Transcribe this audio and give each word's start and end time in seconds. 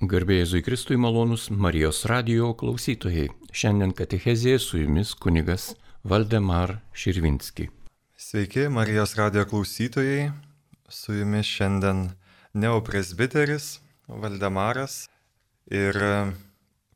Garbėjai 0.00 0.46
Zui 0.48 0.62
Kristui 0.64 0.96
malonus 0.96 1.50
Marijos 1.52 2.06
radio 2.08 2.54
klausytojai. 2.56 3.26
Šiandien 3.52 3.90
katechezėje 3.92 4.60
su 4.64 4.78
jumis 4.80 5.10
kunigas 5.12 5.74
Valdemar 6.08 6.78
Širvinski. 6.96 7.66
Sveiki, 8.16 8.70
Marijos 8.72 9.12
radio 9.18 9.44
klausytojai. 9.44 10.30
Su 10.88 11.18
jumis 11.18 11.44
šiandien 11.44 12.00
neopresbiteris 12.56 13.82
Valdemaras. 14.08 15.02
Ir 15.68 16.00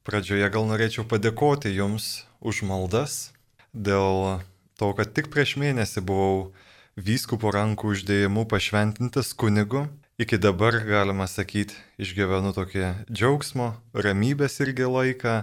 pradžioje 0.08 0.48
gal 0.56 0.64
norėčiau 0.72 1.04
padėkoti 1.04 1.74
jums 1.76 2.24
už 2.40 2.62
maldas 2.64 3.34
dėl 3.76 4.40
to, 4.80 4.88
kad 4.96 5.12
tik 5.12 5.28
prieš 5.28 5.58
mėnesį 5.60 6.00
buvau 6.08 6.54
vyskupo 6.96 7.52
rankų 7.52 7.92
uždėjimu 7.98 8.48
pašventintas 8.48 9.36
kunigu 9.36 9.90
iki 10.18 10.38
dabar, 10.38 10.78
galima 10.86 11.26
sakyti, 11.30 11.76
išgyvenu 11.98 12.54
tokį 12.56 12.90
džiaugsmo, 13.10 13.74
ramybės 13.94 14.60
irgi 14.64 14.88
laiką. 14.88 15.36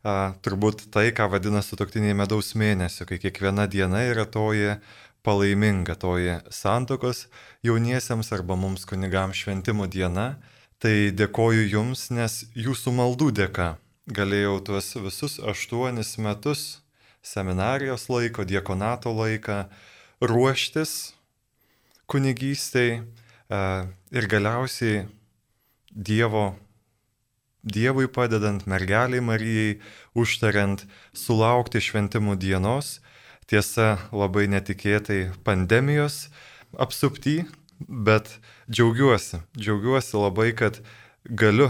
A, 0.00 0.32
turbūt 0.40 0.86
tai, 0.94 1.10
ką 1.12 1.26
vadina 1.28 1.60
sutoktiniai 1.60 2.16
medaus 2.16 2.54
mėnesiu, 2.56 3.04
kai 3.04 3.18
kiekviena 3.20 3.66
diena 3.68 4.00
yra 4.08 4.24
toji 4.24 4.78
palaiminga, 5.20 5.92
toji 6.00 6.38
santokos 6.48 7.26
jauniesiems 7.66 8.32
arba 8.32 8.56
mums 8.56 8.88
kunigam 8.88 9.36
šventimo 9.36 9.84
diena. 9.84 10.38
Tai 10.80 10.94
dėkoju 11.12 11.66
Jums, 11.68 12.08
nes 12.08 12.46
Jūsų 12.56 12.96
maldų 12.96 13.28
dėka 13.42 13.74
galėjau 14.10 14.58
tuos 14.64 14.94
visus 14.96 15.38
aštuonis 15.38 16.16
metus 16.18 16.80
seminarijos 17.22 18.08
laiko, 18.10 18.44
diekonato 18.48 19.12
laiką 19.14 19.66
ruoštis 20.24 21.12
kunigystei 22.10 23.02
ir 23.50 24.28
galiausiai 24.30 25.06
Dievo, 25.90 26.54
Dievui 27.60 28.06
padedant, 28.08 28.62
mergeliai 28.64 29.20
Marijai 29.20 29.80
užtariant, 30.16 30.86
sulaukti 31.12 31.82
šventimų 31.82 32.38
dienos, 32.40 33.00
tiesa 33.50 33.98
labai 34.14 34.46
netikėtai 34.48 35.34
pandemijos 35.44 36.30
apsupty, 36.78 37.42
bet 37.80 38.38
džiaugiuosi, 38.70 39.42
džiaugiuosi 39.58 40.16
labai, 40.16 40.52
kad 40.56 40.80
galiu 41.26 41.68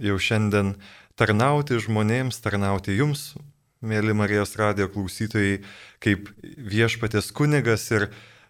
jau 0.00 0.16
šiandien 0.18 0.74
tarnauti 1.18 1.78
žmonėms, 1.84 2.40
tarnauti 2.42 2.96
jums, 2.96 3.36
mėly 3.84 4.16
Marijos 4.16 4.56
radio 4.58 4.88
klausytojai, 4.90 5.60
kaip 6.02 6.32
viešpatės 6.42 7.30
kunigas 7.34 7.86
ir 7.94 8.08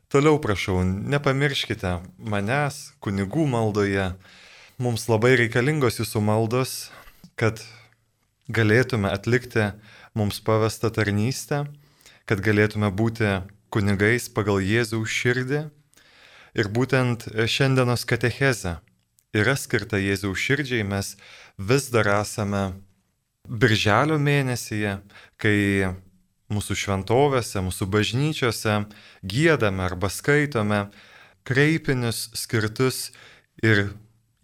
Toliau 0.09 0.39
prašau, 0.41 0.79
nepamirškite 0.89 1.91
manęs, 2.33 2.95
kunigų 3.05 3.43
maldoje. 3.45 4.07
Mums 4.81 5.03
labai 5.05 5.35
reikalingos 5.37 6.01
jūsų 6.01 6.23
maldos, 6.25 6.73
kad 7.37 7.61
galėtume 8.49 9.11
atlikti 9.13 9.67
mums 10.17 10.41
pavestą 10.41 10.89
tarnystę, 10.97 11.67
kad 12.25 12.41
galėtume 12.41 12.89
būti 12.89 13.35
kunigais 13.69 14.31
pagal 14.33 14.65
Jėzaus 14.65 15.13
širdį. 15.13 15.67
Ir 16.57 16.73
būtent 16.73 17.29
šiandienos 17.45 18.09
katecheze 18.09 18.79
yra 19.37 19.59
skirta 19.61 20.01
Jėzaus 20.01 20.41
širdžiai, 20.41 20.89
mes 20.89 21.19
vis 21.61 21.93
dar 21.93 22.09
esame 22.17 22.71
birželio 23.45 24.17
mėnesyje, 24.17 25.03
kai 25.37 25.59
mūsų 26.53 26.77
šventovėse, 26.83 27.61
mūsų 27.65 27.89
bažnyčiose 27.93 28.81
gėdame 29.23 29.85
arba 29.85 30.11
skaitome 30.13 30.87
kreipinius 31.49 32.29
skirtus 32.37 33.11
ir 33.65 33.91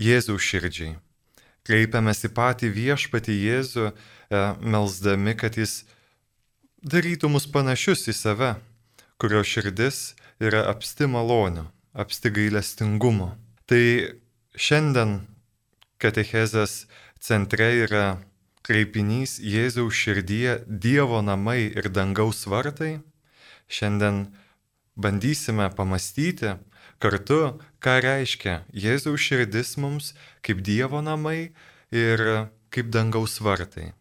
Jėzaus 0.00 0.42
širdžiai. 0.42 0.96
Kreipiamės 1.64 2.24
į 2.27 2.30
patį 2.36 2.69
viešpatį 2.74 3.34
Jėzų, 3.38 3.86
e, 3.88 4.41
melzdami, 4.61 5.33
kad 5.38 5.56
jis 5.56 5.84
darytų 6.84 7.30
mus 7.33 7.46
panašius 7.48 8.05
į 8.11 8.14
save, 8.16 8.50
kurio 9.16 9.40
širdis 9.46 10.12
yra 10.42 10.67
apsti 10.68 11.08
malonių, 11.08 11.64
apsti 11.96 12.33
gailestingumo. 12.34 13.33
Tai 13.64 13.80
šiandien 14.52 15.23
katechezės 16.02 16.84
centre 17.23 17.70
yra 17.86 18.18
kreipinys 18.64 19.36
Jėzaus 19.45 19.95
širdyje 19.95 20.63
Dievo 20.67 21.20
namai 21.23 21.69
ir 21.69 21.91
dangaus 21.92 22.47
vartai, 22.48 22.98
šiandien 23.69 24.27
bandysime 24.97 25.69
pamastyti 25.77 26.57
kartu, 27.02 27.58
ką 27.85 27.98
reiškia 28.05 28.63
Jėzaus 28.73 29.20
širdis 29.20 29.77
mums 29.77 30.14
kaip 30.45 30.64
Dievo 30.64 31.05
namai 31.05 31.52
ir 31.92 32.25
kaip 32.73 32.91
dangaus 32.95 33.36
vartai. 33.45 33.92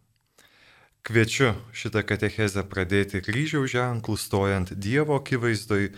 Kviečiu 1.04 1.52
šitą 1.76 2.00
katechezę 2.08 2.64
pradėti 2.64 3.20
kryžiaus 3.20 3.68
ženklų, 3.74 4.16
stojant 4.16 4.72
Dievo 4.72 5.18
akivaizdoj, 5.20 5.90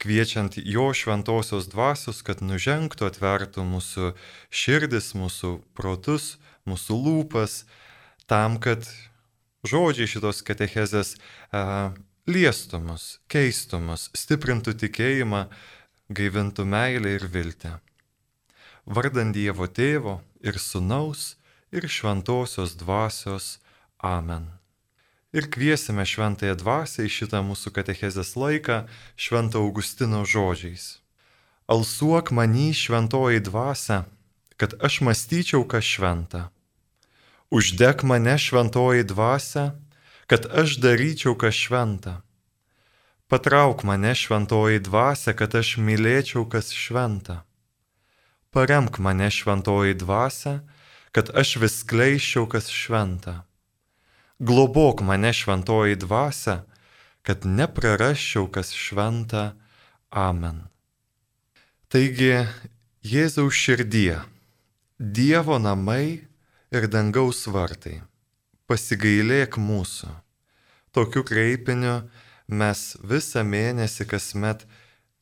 kviečiant 0.00 0.56
jo 0.56 0.86
šventosios 0.96 1.68
dvasios, 1.68 2.22
kad 2.24 2.40
nužengtų, 2.40 3.04
atvertų 3.10 3.64
mūsų 3.68 4.14
širdis, 4.48 5.12
mūsų 5.12 5.58
protus, 5.76 6.38
mūsų 6.64 6.96
lūpas, 7.04 7.66
tam, 8.26 8.58
kad 8.62 8.86
žodžiai 9.66 10.10
šitos 10.10 10.42
katechezės 10.46 11.14
a, 11.50 11.94
liestų 12.26 12.80
mus, 12.82 13.06
keistų 13.30 13.80
mus, 13.82 14.08
stiprintų 14.14 14.76
tikėjimą, 14.82 15.46
gaivintų 16.10 16.66
meilę 16.66 17.16
ir 17.18 17.26
viltį. 17.30 17.76
Vardant 18.86 19.34
Dievo 19.34 19.66
tėvo 19.66 20.20
ir 20.42 20.58
sunaus 20.62 21.34
ir 21.74 21.88
šventosios 21.90 22.76
dvasios 22.78 23.58
Amen. 23.98 24.52
Ir 25.34 25.48
kviesime 25.50 26.04
šventąją 26.06 26.54
dvasę 26.60 27.06
į 27.06 27.10
šitą 27.12 27.42
mūsų 27.44 27.72
katechezės 27.74 28.36
laiką 28.38 28.84
švento 29.18 29.60
Augustino 29.64 30.22
žodžiais. 30.22 31.00
Alsuok 31.66 32.30
manį 32.30 32.70
šventoji 32.78 33.42
dvasia, 33.42 34.04
kad 34.56 34.76
aš 34.78 35.00
mąstyčiau, 35.02 35.66
kas 35.66 35.84
šventa 35.96 36.46
Uždek 37.50 38.02
mane 38.02 38.38
šventoji 38.38 39.04
dvasia, 39.04 39.78
kad 40.26 40.46
aš 40.50 40.78
daryčiau 40.82 41.36
kas 41.38 41.54
šventa. 41.54 42.22
Patrauk 43.28 43.82
mane 43.82 44.14
šventoji 44.14 44.82
dvasia, 44.82 45.34
kad 45.34 45.54
aš 45.54 45.76
mylėčiau 45.78 46.46
kas 46.50 46.72
šventa. 46.74 47.44
Paremk 48.50 48.98
mane 48.98 49.30
šventoji 49.30 49.94
dvasia, 49.94 50.60
kad 51.14 51.30
aš 51.34 51.56
vis 51.62 51.82
kleiščiau 51.86 52.46
kas 52.50 52.70
šventa. 52.70 53.44
Globok 54.38 55.02
mane 55.06 55.32
šventoji 55.32 55.96
dvasia, 56.02 56.64
kad 57.22 57.46
neprarasčiau 57.46 58.50
kas 58.50 58.74
šventa. 58.74 59.54
Amen. 60.10 60.66
Taigi, 61.88 62.46
Jėzaus 63.06 63.54
širdie, 63.54 64.18
Dievo 64.98 65.58
namai 65.62 66.26
ir 66.76 66.86
dangaus 66.92 67.46
vartai. 67.48 68.00
Pasigailėk 68.68 69.56
mūsų. 69.62 70.08
Tokiu 70.92 71.22
kreipiniu 71.26 72.00
mes 72.48 72.82
visą 73.04 73.44
mėnesį 73.46 74.06
kasmet 74.10 74.64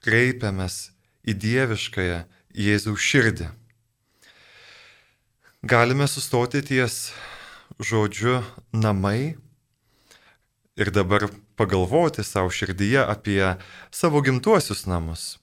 kreipiamės 0.04 0.90
į 1.24 1.36
dieviškąją 1.44 2.24
Jėzaus 2.54 3.04
širdį. 3.04 3.48
Galime 5.64 6.08
sustoti 6.10 6.62
ties 6.62 7.12
žodžiu 7.80 8.42
namai 8.72 9.36
ir 10.76 10.90
dabar 10.94 11.28
pagalvoti 11.56 12.24
savo 12.26 12.52
širdyje 12.52 13.06
apie 13.06 13.54
savo 13.90 14.22
gimtuosius 14.22 14.84
namus, 14.90 15.38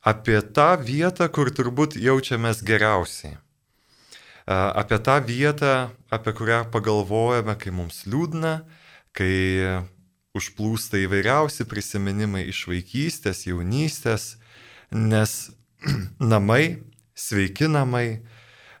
apie 0.00 0.38
tą 0.40 0.76
vietą, 0.80 1.28
kur 1.28 1.50
turbūt 1.50 1.98
jaučiamės 2.00 2.62
geriausiai 2.64 3.36
apie 4.46 4.98
tą 4.98 5.20
vietą, 5.24 5.90
apie 6.10 6.32
kurią 6.32 6.64
pagalvojame, 6.70 7.56
kai 7.58 7.72
mums 7.74 8.04
liūdna, 8.06 8.60
kai 9.16 9.82
užplūsta 10.36 11.00
įvairiausi 11.02 11.66
prisiminimai 11.66 12.44
iš 12.46 12.66
vaikystės, 12.70 13.46
jaunystės, 13.48 14.36
nes 14.92 15.50
namai, 16.32 16.78
sveiki 17.18 17.66
namai, 17.66 18.22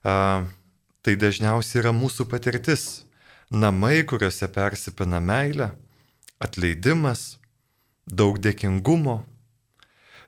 tai 0.06 1.18
dažniausiai 1.18 1.82
yra 1.82 1.94
mūsų 1.96 2.28
patirtis. 2.30 3.06
Namai, 3.50 4.02
kuriuose 4.02 4.48
persipina 4.50 5.20
meilė, 5.22 5.70
atleidimas, 6.42 7.38
daug 8.06 8.40
dėkingumo, 8.42 9.20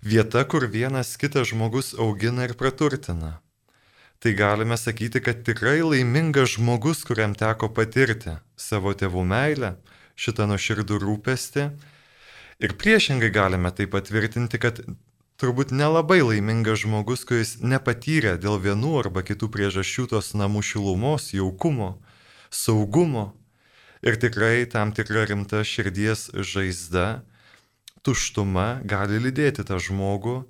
vieta, 0.02 0.44
kur 0.46 0.66
vienas 0.70 1.16
kitas 1.18 1.50
žmogus 1.50 1.96
augina 1.98 2.46
ir 2.46 2.54
praturtina 2.54 3.40
tai 4.18 4.34
galime 4.34 4.76
sakyti, 4.76 5.20
kad 5.22 5.44
tikrai 5.46 5.80
laimingas 5.82 6.56
žmogus, 6.56 7.04
kuriam 7.06 7.36
teko 7.38 7.70
patirti 7.74 8.38
savo 8.58 8.94
tėvų 8.94 9.22
meilę, 9.28 9.76
šitą 10.18 10.48
nuoširdų 10.50 10.98
rūpestį. 11.04 11.68
Ir 12.58 12.74
priešingai 12.74 13.30
galime 13.30 13.70
tai 13.70 13.86
patvirtinti, 13.86 14.58
kad 14.58 14.82
turbūt 15.38 15.70
nelabai 15.70 16.18
laimingas 16.24 16.82
žmogus, 16.82 17.22
kuris 17.28 17.58
nepatyrė 17.62 18.34
dėl 18.42 18.58
vienų 18.58 18.96
arba 19.04 19.22
kitų 19.22 19.50
priežasčių 19.54 20.08
tos 20.14 20.32
namų 20.34 20.64
šilumos, 20.66 21.30
jaukumo, 21.36 21.94
saugumo. 22.50 23.30
Ir 24.02 24.18
tikrai 24.18 24.66
tam 24.70 24.90
tikra 24.94 25.24
rimta 25.30 25.62
širdies 25.66 26.28
žaizda, 26.34 27.22
tuštuma 28.02 28.80
gali 28.86 29.18
lydėti 29.22 29.62
tą 29.66 29.78
žmogų, 29.82 30.40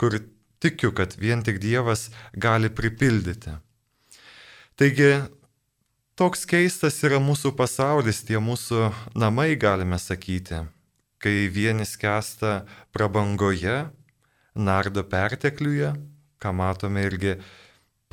kur 0.00 0.20
tikiu, 0.62 0.92
kad 0.92 1.16
vien 1.20 1.42
tik 1.44 1.60
Dievas 1.62 2.08
gali 2.32 2.70
pripildyti. 2.70 3.56
Taigi, 4.76 5.10
toks 6.16 6.44
keistas 6.48 6.98
yra 7.06 7.20
mūsų 7.22 7.54
pasaulis, 7.56 8.22
tie 8.26 8.40
mūsų 8.42 8.90
namai, 9.16 9.54
galime 9.56 9.98
sakyti, 10.00 10.64
kai 11.22 11.46
vienis 11.52 11.96
kesta 12.00 12.66
prabangoje, 12.92 13.86
nardo 14.56 15.04
pertekliuje, 15.04 15.94
ką 16.40 16.52
matome 16.52 17.06
irgi 17.08 17.36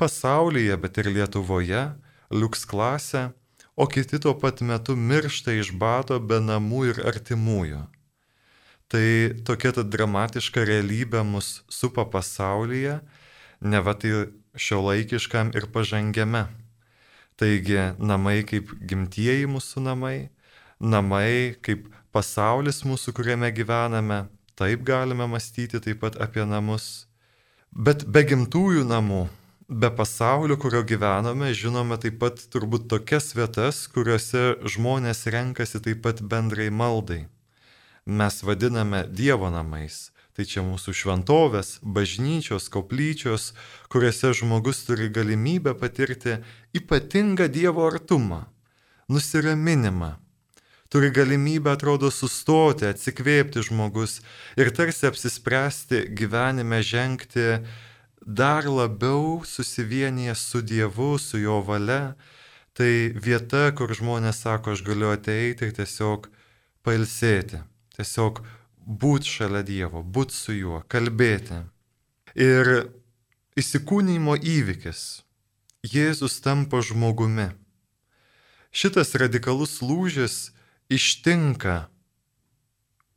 pasaulyje, 0.00 0.76
bet 0.80 1.00
ir 1.00 1.12
Lietuvoje, 1.12 1.84
liuks 2.32 2.64
klasę, 2.68 3.30
o 3.76 3.86
kiti 3.86 4.20
tuo 4.22 4.34
pat 4.38 4.60
metu 4.60 4.96
miršta 4.96 5.52
iš 5.52 5.72
bato 5.78 6.20
be 6.20 6.40
namų 6.40 6.84
ir 6.92 7.02
artimųjų. 7.10 7.82
Tai 8.92 9.06
tokia 9.46 9.72
ta 9.74 9.82
dramatiška 9.82 10.64
realybė 10.68 11.24
mus 11.26 11.62
supa 11.72 12.04
pasaulyje, 12.04 12.98
ne 13.60 13.80
va 13.80 13.94
tai 13.96 14.12
šio 14.54 14.82
laikiškam 14.84 15.54
ir 15.56 15.66
pažangiame. 15.74 16.46
Taigi 17.40 17.80
namai 17.98 18.44
kaip 18.46 18.70
gimtieji 18.78 19.48
mūsų 19.50 19.82
namai, 19.88 20.16
namai 20.78 21.56
kaip 21.64 21.88
pasaulis 22.14 22.84
mūsų, 22.86 23.16
kuriame 23.16 23.50
gyvename, 23.50 24.26
taip 24.54 24.84
galime 24.86 25.26
mąstyti 25.26 25.80
taip 25.82 26.04
pat 26.04 26.20
apie 26.22 26.44
namus. 26.46 27.08
Bet 27.74 28.06
be 28.06 28.22
gimtųjų 28.22 28.84
namų 28.86 29.24
be 29.68 29.90
pasaulio, 29.90 30.56
kurio 30.56 30.82
gyvename, 30.86 31.50
žinome 31.56 31.98
taip 31.98 32.20
pat 32.20 32.42
turbūt 32.52 32.86
tokias 32.92 33.32
vietas, 33.34 33.86
kuriuose 33.90 34.60
žmonės 34.76 35.26
renkasi 35.34 35.80
taip 35.82 36.04
pat 36.04 36.22
bendrai 36.22 36.70
maldai. 36.70 37.24
Mes 38.06 38.42
vadiname 38.42 39.06
Dievo 39.08 39.48
namais. 39.50 40.10
Tai 40.34 40.44
čia 40.50 40.64
mūsų 40.66 40.92
šventovės, 40.98 41.78
bažnyčios, 41.80 42.66
koplyčios, 42.74 43.52
kuriuose 43.86 44.32
žmogus 44.34 44.82
turi 44.82 45.06
galimybę 45.06 45.76
patirti 45.78 46.40
ypatingą 46.74 47.46
Dievo 47.46 47.86
artumą, 47.86 48.40
nusiraminimą. 49.08 50.16
Turi 50.90 51.10
galimybę, 51.14 51.72
atrodo, 51.74 52.10
sustoti, 52.10 52.88
atsikvėpti 52.90 53.62
žmogus 53.66 54.20
ir 54.58 54.72
tarsi 54.74 55.06
apsispręsti 55.06 56.02
gyvenime 56.18 56.82
žengti 56.82 57.62
dar 58.26 58.66
labiau 58.66 59.44
susivienijęs 59.46 60.42
su 60.50 60.62
Dievu, 60.62 61.18
su 61.18 61.38
jo 61.38 61.60
valia, 61.62 62.16
tai 62.74 63.14
vieta, 63.14 63.70
kur 63.70 63.94
žmonės 63.94 64.42
sako, 64.42 64.74
aš 64.74 64.82
galiu 64.82 65.12
ateiti 65.14 65.68
ir 65.68 65.74
tiesiog 65.78 66.26
pailsėti, 66.82 67.62
tiesiog 67.96 68.42
būti 68.84 69.30
šalia 69.36 69.62
Dievo, 69.66 70.02
būti 70.02 70.36
su 70.36 70.56
juo, 70.56 70.82
kalbėti. 70.88 71.62
Ir 72.34 72.90
įsikūnymo 73.58 74.36
įvykis. 74.40 75.22
Jėzus 75.84 76.40
tampa 76.44 76.80
žmogumi. 76.82 77.50
Šitas 78.74 79.14
radikalus 79.20 79.78
lūžis 79.84 80.50
ištinka 80.90 81.84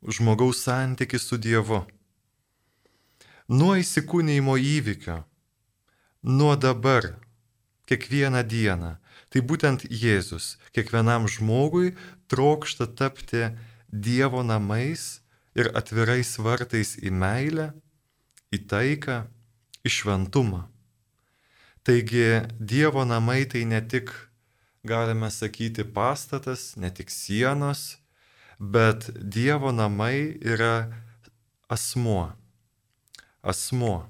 žmogaus 0.05 0.61
santyki 0.67 1.17
su 1.19 1.39
Dievu 1.41 1.85
nuo 3.47 3.77
įsikūnymo 3.79 4.57
įvykio, 4.59 5.21
nuo 6.23 6.55
dabar, 6.59 7.15
kiekvieną 7.87 8.43
dieną. 8.43 8.97
Tai 9.31 9.41
būtent 9.43 9.83
Jėzus 9.91 10.55
kiekvienam 10.75 11.27
žmogui 11.27 11.95
trokšta 12.31 12.87
tapti 12.87 13.49
Dievo 13.91 14.43
namais 14.43 15.21
ir 15.57 15.71
atvirais 15.77 16.35
vartais 16.37 16.95
į 16.99 17.11
meilę, 17.11 17.71
į 18.53 18.63
taiką, 18.67 19.19
į 19.83 19.93
šventumą. 19.97 20.65
Taigi 21.87 22.43
Dievo 22.59 23.05
namai 23.07 23.45
tai 23.47 23.63
ne 23.65 23.79
tik, 23.81 24.11
galime 24.83 25.31
sakyti, 25.31 25.87
pastatas, 25.87 26.75
ne 26.75 26.91
tik 26.91 27.09
sienos, 27.13 27.97
bet 28.59 29.07
Dievo 29.15 29.71
namai 29.71 30.35
yra 30.43 30.91
asmuo 31.71 32.35
asmuo, 33.47 34.05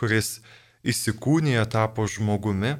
kuris 0.00 0.40
įsikūnija 0.86 1.66
tapo 1.70 2.06
žmogumi, 2.08 2.76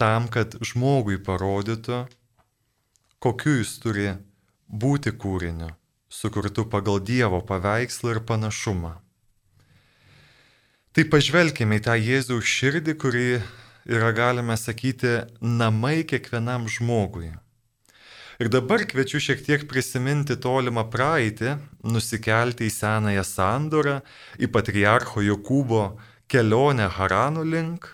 tam, 0.00 0.28
kad 0.28 0.56
žmogui 0.64 1.20
parodytų, 1.22 2.04
kokiu 3.22 3.58
jis 3.60 3.74
turi 3.82 4.08
būti 4.74 5.14
kūriniu, 5.14 5.70
sukurtu 6.10 6.66
pagal 6.66 6.98
Dievo 6.98 7.40
paveikslą 7.46 8.16
ir 8.16 8.20
panašumą. 8.26 8.96
Tai 10.94 11.04
pažvelkime 11.10 11.78
į 11.78 11.84
tą 11.86 11.94
Jėzaus 11.98 12.46
širdį, 12.46 12.94
kuri 12.98 13.24
yra, 13.86 14.10
galime 14.14 14.56
sakyti, 14.58 15.24
namai 15.40 16.02
kiekvienam 16.06 16.68
žmogui. 16.70 17.32
Ir 18.42 18.50
dabar 18.50 18.82
kviečiu 18.90 19.20
šiek 19.22 19.44
tiek 19.46 19.66
prisiminti 19.70 20.34
tolimą 20.34 20.88
praeitį, 20.90 21.54
nusikelti 21.86 22.66
į 22.66 22.72
senąją 22.74 23.22
sandorą, 23.26 24.00
į 24.42 24.50
patriarcho 24.54 25.22
Jokūbo 25.22 25.84
kelionę 26.26 26.88
Haranų 26.96 27.44
link. 27.46 27.86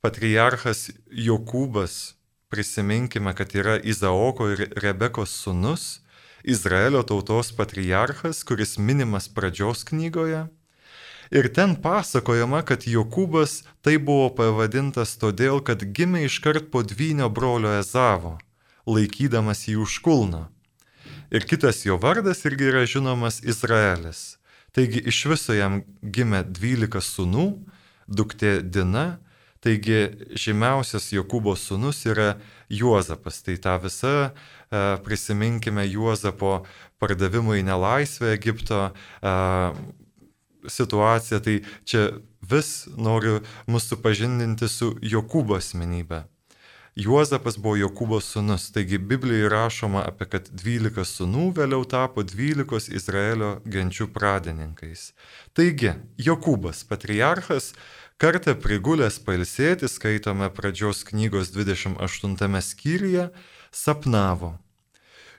Patriarchas 0.00 0.88
Jokūbas, 1.12 2.14
prisiminkime, 2.50 3.34
kad 3.34 3.54
yra 3.54 3.78
Izaoko 3.78 4.50
ir 4.50 4.66
Rebekos 4.76 5.30
sunus, 5.42 6.00
Izraelio 6.42 7.02
tautos 7.02 7.52
patriarchas, 7.56 8.42
kuris 8.44 8.78
minimas 8.78 9.28
pradžios 9.28 9.84
knygoje. 9.88 10.46
Ir 11.30 11.46
ten 11.54 11.76
pasakojama, 11.78 12.64
kad 12.66 12.86
Jokūbas 12.90 13.62
tai 13.86 13.96
buvo 14.02 14.28
pavadintas 14.34 15.14
todėl, 15.20 15.62
kad 15.62 15.84
gimė 15.94 16.24
iškart 16.26 16.72
po 16.74 16.82
dvynio 16.82 17.30
brolio 17.30 17.76
Ezavo 17.78 18.38
laikydamas 18.86 19.66
jį 19.68 19.78
už 19.84 20.00
kulno. 20.04 20.48
Ir 21.30 21.46
kitas 21.46 21.84
jo 21.86 21.98
vardas 22.00 22.42
irgi 22.48 22.70
yra 22.72 22.84
žinomas 22.88 23.40
Izraelis. 23.46 24.38
Taigi 24.74 25.02
iš 25.10 25.24
viso 25.30 25.54
jam 25.54 25.82
gimė 26.02 26.44
12 26.46 27.02
sūnų, 27.02 27.46
duktė 28.06 28.60
Dina, 28.62 29.20
taigi 29.64 30.00
žymiausias 30.38 31.10
Jokūbo 31.14 31.54
sūnus 31.58 32.02
yra 32.08 32.34
Juozapas. 32.72 33.42
Tai 33.44 33.56
tą 33.60 33.76
visą 33.82 34.14
e, 34.24 34.30
prisiminkime 35.04 35.84
Juozapo 35.90 36.64
pardavimo 37.00 37.56
į 37.58 37.64
nelaisvę 37.68 38.32
Egipto 38.36 38.88
e, 38.88 39.36
situaciją. 40.68 41.40
Tai 41.44 41.56
čia 41.84 42.08
vis 42.50 42.88
noriu 42.96 43.40
mus 43.66 43.88
supažindinti 43.90 44.68
su 44.68 44.94
Jokūbo 45.02 45.60
asmenybė. 45.60 46.24
Juozapas 46.98 47.54
buvo 47.56 47.76
Jokūbo 47.78 48.18
sūnus, 48.20 48.66
taigi 48.74 48.98
Biblijoje 48.98 49.48
rašoma 49.48 50.02
apie, 50.08 50.26
kad 50.32 50.48
12 50.50 51.04
sūnų 51.06 51.44
vėliau 51.56 51.84
tapo 51.88 52.24
12 52.26 52.90
Izraelio 52.98 53.52
genčių 53.64 54.08
pradininkais. 54.10 55.12
Taigi, 55.54 55.94
Jokūbas, 56.18 56.82
patriarchas, 56.90 57.70
kartą 58.20 58.54
prigulęs 58.60 59.16
pailsėti, 59.24 59.88
skaitome 59.88 60.50
pradžios 60.52 61.00
knygos 61.08 61.50
28 61.56 62.60
skyriuje, 62.68 63.30
sapnavo. 63.72 64.52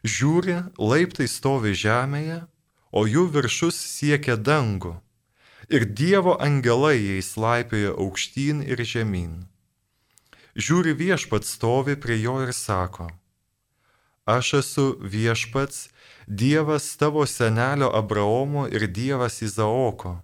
Žiūri, 0.01 0.57
laiptai 0.81 1.29
stovi 1.29 1.75
žemėje, 1.77 2.41
o 2.89 3.05
jų 3.05 3.27
viršus 3.37 3.77
siekia 3.77 4.35
dangų. 4.35 4.97
Ir 5.69 5.85
Dievo 5.85 6.35
angelai 6.41 6.97
jais 6.97 7.37
laipioja 7.37 7.93
aukštyn 7.93 8.65
ir 8.65 8.81
žemyn 8.81 9.39
žiūri 10.55 10.93
viešpats 10.97 11.55
stovi 11.55 11.95
prie 11.95 12.19
jo 12.21 12.41
ir 12.43 12.53
sako, 12.53 13.09
aš 14.25 14.53
esu 14.61 14.87
viešpats, 15.01 15.89
Dievas 16.27 16.85
tavo 16.95 17.25
senelio 17.25 17.89
Abraomo 17.91 18.67
ir 18.67 18.85
Dievas 18.87 19.41
Izaoko. 19.41 20.21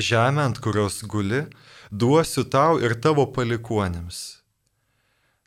Žemė, 0.00 0.46
ant 0.48 0.60
kurios 0.64 1.02
guli, 1.04 1.44
duosiu 1.90 2.44
tau 2.44 2.78
ir 2.82 2.96
tavo 3.04 3.26
palikuonėms. 3.36 4.20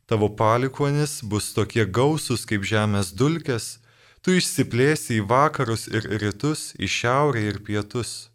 Tavo 0.07 0.29
palikuonis 0.29 1.21
bus 1.23 1.53
tokie 1.55 1.85
gausus 1.99 2.45
kaip 2.45 2.67
žemės 2.67 3.13
dulkės, 3.17 3.79
tu 4.21 4.35
išsiplėsi 4.37 5.19
į 5.21 5.25
vakarus 5.31 5.87
ir 5.87 6.05
rytus, 6.21 6.71
į 6.77 6.91
šiaurę 6.99 7.47
ir 7.49 7.63
pietus 7.65 8.33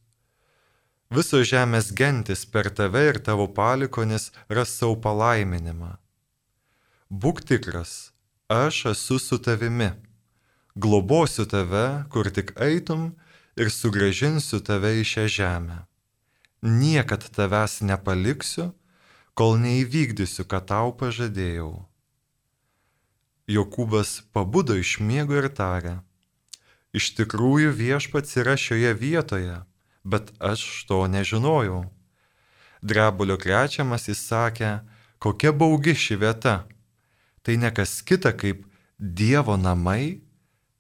visos 1.11 1.49
žemės 1.49 1.91
gentis 1.97 2.45
per 2.45 2.69
tave 2.71 3.07
ir 3.09 3.19
tavo 3.25 3.49
palikonis 3.49 4.31
ras 4.49 4.75
savo 4.77 4.97
palaiminimą. 5.05 5.97
Būk 7.09 7.41
tikras, 7.49 8.13
aš 8.53 8.85
esu 8.93 9.19
su 9.19 9.39
tavimi, 9.41 9.91
globosiu 10.77 11.49
tave, 11.49 12.05
kur 12.13 12.29
tik 12.29 12.53
eitum 12.61 13.15
ir 13.57 13.73
sugražinsiu 13.73 14.61
tave 14.61 14.99
į 15.01 15.07
šią 15.13 15.27
žemę. 15.39 15.79
Niekad 16.63 17.23
tavęs 17.31 17.81
nepaliksiu, 17.87 18.73
kol 19.39 19.55
neįvykdysiu, 19.63 20.43
ką 20.51 20.59
tau 20.67 20.91
pažadėjau. 20.99 21.87
Jokūbas 23.49 24.27
pabudo 24.35 24.75
iš 24.75 24.99
miego 24.99 25.39
ir 25.39 25.47
tarė, 25.55 26.01
iš 26.93 27.15
tikrųjų 27.17 27.71
viešpats 27.79 28.35
yra 28.43 28.57
šioje 28.59 28.91
vietoje, 28.99 29.61
bet 30.03 30.35
aš 30.43 30.67
to 30.91 31.07
nežinojau. 31.07 31.87
Drebulio 32.83 33.39
krečiamas 33.39 34.09
jis 34.11 34.21
sakė, 34.27 34.73
kokia 35.23 35.55
baugi 35.55 35.95
ši 35.95 36.19
vieta. 36.19 36.57
Tai 37.43 37.55
nekas 37.57 38.03
kita 38.03 38.35
kaip 38.35 38.67
Dievo 38.99 39.55
namai 39.57 40.27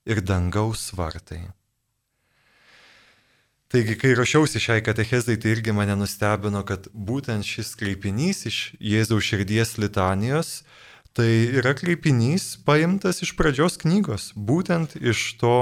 ir 0.02 0.20
dangaus 0.26 0.90
vartai. 0.90 1.58
Taigi, 3.68 3.98
kai 4.00 4.14
ruošiausi 4.16 4.62
šiai 4.64 4.80
katechezai, 4.80 5.34
tai 5.37 5.50
irgi 5.52 5.75
mane 5.76 5.92
nustebino, 6.00 6.62
kad 6.64 6.87
būtent 6.88 7.44
šis 7.44 7.75
kreipinys 7.76 8.46
iš 8.48 8.60
Jėzaus 8.80 9.26
širdies 9.26 9.75
litanijos, 9.76 10.62
tai 11.12 11.28
yra 11.60 11.75
kreipinys 11.76 12.54
paimtas 12.64 13.20
iš 13.26 13.34
pradžios 13.37 13.76
knygos, 13.82 14.30
būtent 14.32 14.96
iš 14.96 15.34
to 15.42 15.58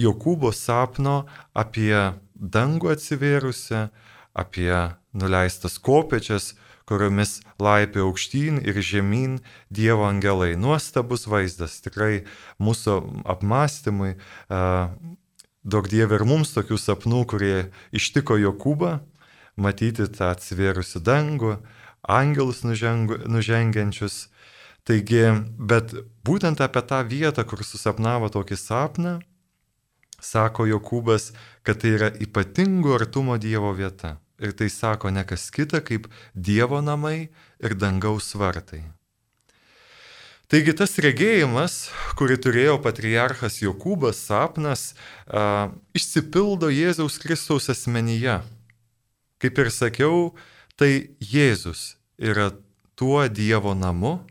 Jokūbo 0.00 0.54
sapno 0.56 1.26
apie 1.52 1.92
dangų 2.32 2.94
atsivėrusią, 2.96 3.84
apie 4.32 4.72
nuleistas 5.12 5.76
kopečias, 5.76 6.54
kuriomis 6.88 7.42
laipė 7.60 8.06
aukštyn 8.08 8.64
ir 8.64 8.80
žemyn 8.80 9.42
Dievo 9.68 10.08
angelai. 10.08 10.54
Nuostabus 10.56 11.28
vaizdas, 11.28 11.76
tikrai 11.84 12.24
mūsų 12.56 13.02
apmąstymui 13.36 14.14
Daug 15.68 15.88
dievė 15.90 16.16
ir 16.16 16.24
mums 16.24 16.54
tokių 16.54 16.78
sapnų, 16.80 17.24
kurie 17.28 17.56
ištiko 17.92 18.38
Jokūbą, 18.40 18.92
matyti 19.60 20.06
tą 20.08 20.30
atsivėrusių 20.32 21.02
dangų, 21.04 21.58
angelus 22.08 22.62
nužengu, 22.64 23.18
nužengiančius. 23.28 24.28
Taigi, 24.88 25.26
bet 25.60 25.92
būtent 26.24 26.62
apie 26.64 26.82
tą 26.88 27.02
vietą, 27.04 27.44
kur 27.44 27.60
susapnavo 27.60 28.30
tokį 28.32 28.56
sapną, 28.56 29.18
sako 30.16 30.64
Jokūbas, 30.70 31.34
kad 31.62 31.82
tai 31.82 31.92
yra 31.98 32.08
ypatingo 32.16 32.96
artumo 32.96 33.36
Dievo 33.36 33.74
vieta. 33.76 34.16
Ir 34.40 34.54
tai 34.56 34.70
sako 34.72 35.10
ne 35.12 35.26
kas 35.28 35.50
kita 35.52 35.82
kaip 35.84 36.08
Dievo 36.32 36.80
namai 36.80 37.28
ir 37.60 37.74
dangaus 37.76 38.32
vartai. 38.38 38.86
Taigi 40.48 40.72
tas 40.72 40.94
regėjimas, 41.04 41.74
kurį 42.16 42.38
turėjo 42.40 42.78
patriarchas 42.80 43.58
Jokūbas 43.60 44.16
sapnas, 44.30 44.94
a, 45.28 45.68
išsipildo 45.92 46.70
Jėzaus 46.72 47.18
Kristaus 47.20 47.68
asmenyje. 47.68 48.38
Kaip 49.44 49.60
ir 49.60 49.68
sakiau, 49.68 50.32
tai 50.80 51.12
Jėzus 51.20 51.98
yra 52.16 52.48
tuo 52.96 53.26
Dievo 53.28 53.76
namu 53.76 54.22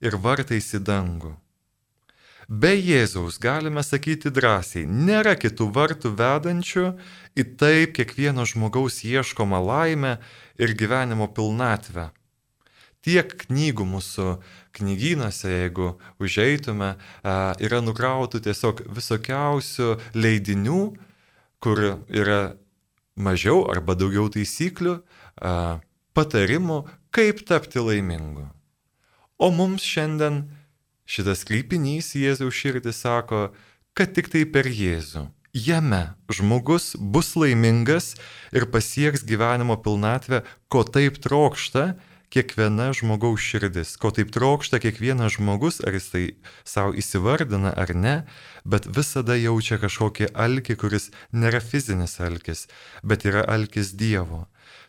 ir 0.00 0.16
vartais 0.16 0.72
į 0.72 0.80
dangų. 0.88 1.34
Be 2.48 2.72
Jėzaus 2.72 3.36
galime 3.36 3.84
sakyti 3.84 4.32
drąsiai, 4.32 4.88
nėra 4.88 5.36
kitų 5.36 5.68
vartų 5.76 6.16
vedančių 6.16 6.86
į 7.36 7.44
taip 7.60 7.92
kiekvieno 8.00 8.48
žmogaus 8.48 9.02
ieškomą 9.04 9.60
laimę 9.68 10.16
ir 10.56 10.72
gyvenimo 10.72 11.28
pilnatvę 11.28 12.08
tiek 13.06 13.32
knygų 13.44 13.86
mūsų 13.88 14.28
knygynuose, 14.78 15.50
jeigu 15.50 15.92
užeitume, 16.22 16.94
yra 17.24 17.80
nukrautų 17.84 18.42
tiesiog 18.46 18.84
visokiausių 18.94 19.96
leidinių, 20.18 20.82
kur 21.62 21.84
yra 22.08 22.56
mažiau 23.18 23.64
arba 23.70 23.96
daugiau 23.98 24.28
taisyklių, 24.32 24.98
patarimų, 26.14 26.82
kaip 27.14 27.42
tapti 27.46 27.82
laimingu. 27.82 28.48
O 29.38 29.50
mums 29.54 29.86
šiandien 29.86 30.46
šitas 31.08 31.44
kreipinys 31.46 32.12
Jėzaus 32.18 32.54
širdį 32.58 32.92
sako, 32.94 33.48
kad 33.94 34.14
tik 34.14 34.30
tai 34.32 34.44
per 34.50 34.66
Jėzų. 34.66 35.28
Jame 35.54 36.12
žmogus 36.30 36.92
bus 36.98 37.32
laimingas 37.38 38.12
ir 38.54 38.66
pasieks 38.70 39.24
gyvenimo 39.26 39.78
pilnatvę, 39.80 40.42
ko 40.68 40.84
taip 40.84 41.16
trokšta 41.24 41.94
kiekviena 42.32 42.90
žmogaus 42.96 43.40
širdis, 43.40 43.94
ko 44.00 44.10
taip 44.14 44.30
trokšta 44.34 44.80
kiekvienas 44.82 45.38
žmogus, 45.38 45.80
ar 45.84 45.96
jis 45.96 46.08
tai 46.12 46.24
savo 46.68 46.92
įsivardina 46.98 47.72
ar 47.72 47.94
ne, 47.96 48.16
bet 48.68 48.88
visada 48.98 49.36
jaučia 49.38 49.80
kažkokį 49.80 50.32
alkį, 50.36 50.76
kuris 50.80 51.10
nėra 51.32 51.60
fizinis 51.64 52.18
alkis, 52.20 52.66
bet 53.02 53.24
yra 53.28 53.46
alkis 53.48 53.94
Dievo. 53.96 54.46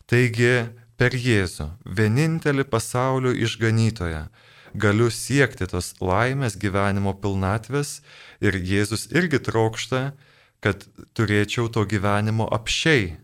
Taigi 0.10 0.67
per 1.00 1.15
Jėzų, 1.15 1.69
vienintelį 1.86 2.67
pasaulio 2.67 3.31
išganytoją, 3.31 4.27
galiu 4.75 5.08
siekti 5.13 5.69
tos 5.72 5.96
laimės 6.03 6.60
gyvenimo 6.60 7.15
pilnatvės 7.24 8.01
ir 8.43 8.60
Jėzus 8.60 9.08
irgi 9.15 9.39
trokšta, 9.48 10.12
kad 10.60 10.84
turėčiau 11.15 11.72
to 11.72 11.88
gyvenimo 11.88 12.50
apšiai. 12.51 13.15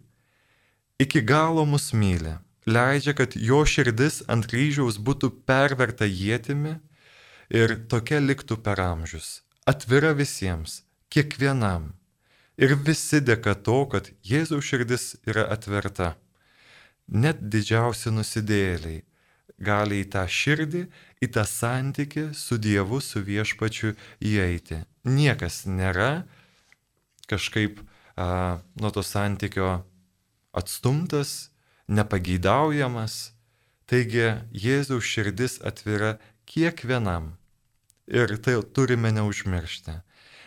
Iki 1.04 1.20
galo 1.28 1.66
mus 1.68 1.92
myli 1.92 2.38
leidžia, 2.66 3.14
kad 3.18 3.36
jo 3.36 3.64
širdis 3.66 4.24
ant 4.32 4.48
kryžiaus 4.50 4.98
būtų 4.98 5.32
perverta 5.48 6.08
jėtimi 6.10 6.78
ir 7.50 7.78
tokia 7.90 8.22
liktų 8.22 8.58
per 8.66 8.82
amžius, 8.82 9.44
atvira 9.70 10.14
visiems, 10.18 10.84
kiekvienam. 11.14 11.94
Ir 12.58 12.76
visi 12.80 13.20
dėka 13.20 13.58
to, 13.68 13.82
kad 13.92 14.08
Jėzaus 14.24 14.64
širdis 14.64 15.18
yra 15.28 15.44
atverta. 15.52 16.14
Net 17.12 17.42
didžiausi 17.52 18.14
nusidėliai 18.16 19.04
gali 19.60 20.02
į 20.04 20.08
tą 20.16 20.24
širdį, 20.28 20.86
į 21.24 21.28
tą 21.36 21.44
santyki 21.48 22.30
su 22.36 22.58
Dievu, 22.58 23.02
su 23.04 23.22
viešpačiu 23.24 23.94
įeiti. 24.24 24.82
Niekas 25.04 25.66
nėra 25.68 26.26
kažkaip 27.28 27.82
a, 28.16 28.60
nuo 28.80 28.92
to 28.96 29.04
santykio 29.04 29.84
atstumtas, 30.56 31.52
nepageidaujamas. 31.88 33.34
Taigi 33.86 34.32
Jėzaus 34.50 35.06
širdis 35.06 35.60
atvira 35.62 36.16
kiekvienam. 36.50 37.36
Ir 38.10 38.38
tai 38.42 38.60
turime 38.74 39.12
neužmiršti. 39.14 40.00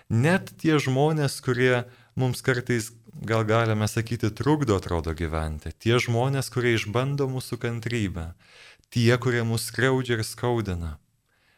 Net 0.08 0.54
tie 0.58 0.78
žmonės, 0.80 1.38
kurie 1.44 1.84
mums 2.18 2.42
kartais, 2.42 2.90
gal 3.12 3.44
galime 3.46 3.86
sakyti, 3.90 4.30
trukdo 4.34 4.78
atrodo 4.78 5.12
gyventi, 5.14 5.74
tie 5.74 5.98
žmonės, 6.02 6.50
kurie 6.54 6.74
išbando 6.78 7.28
mūsų 7.30 7.58
kantrybę, 7.62 8.32
tie, 8.94 9.10
kurie 9.20 9.44
mus 9.44 9.68
skriaudžia 9.68 10.18
ir 10.18 10.24
skaudina, 10.24 10.96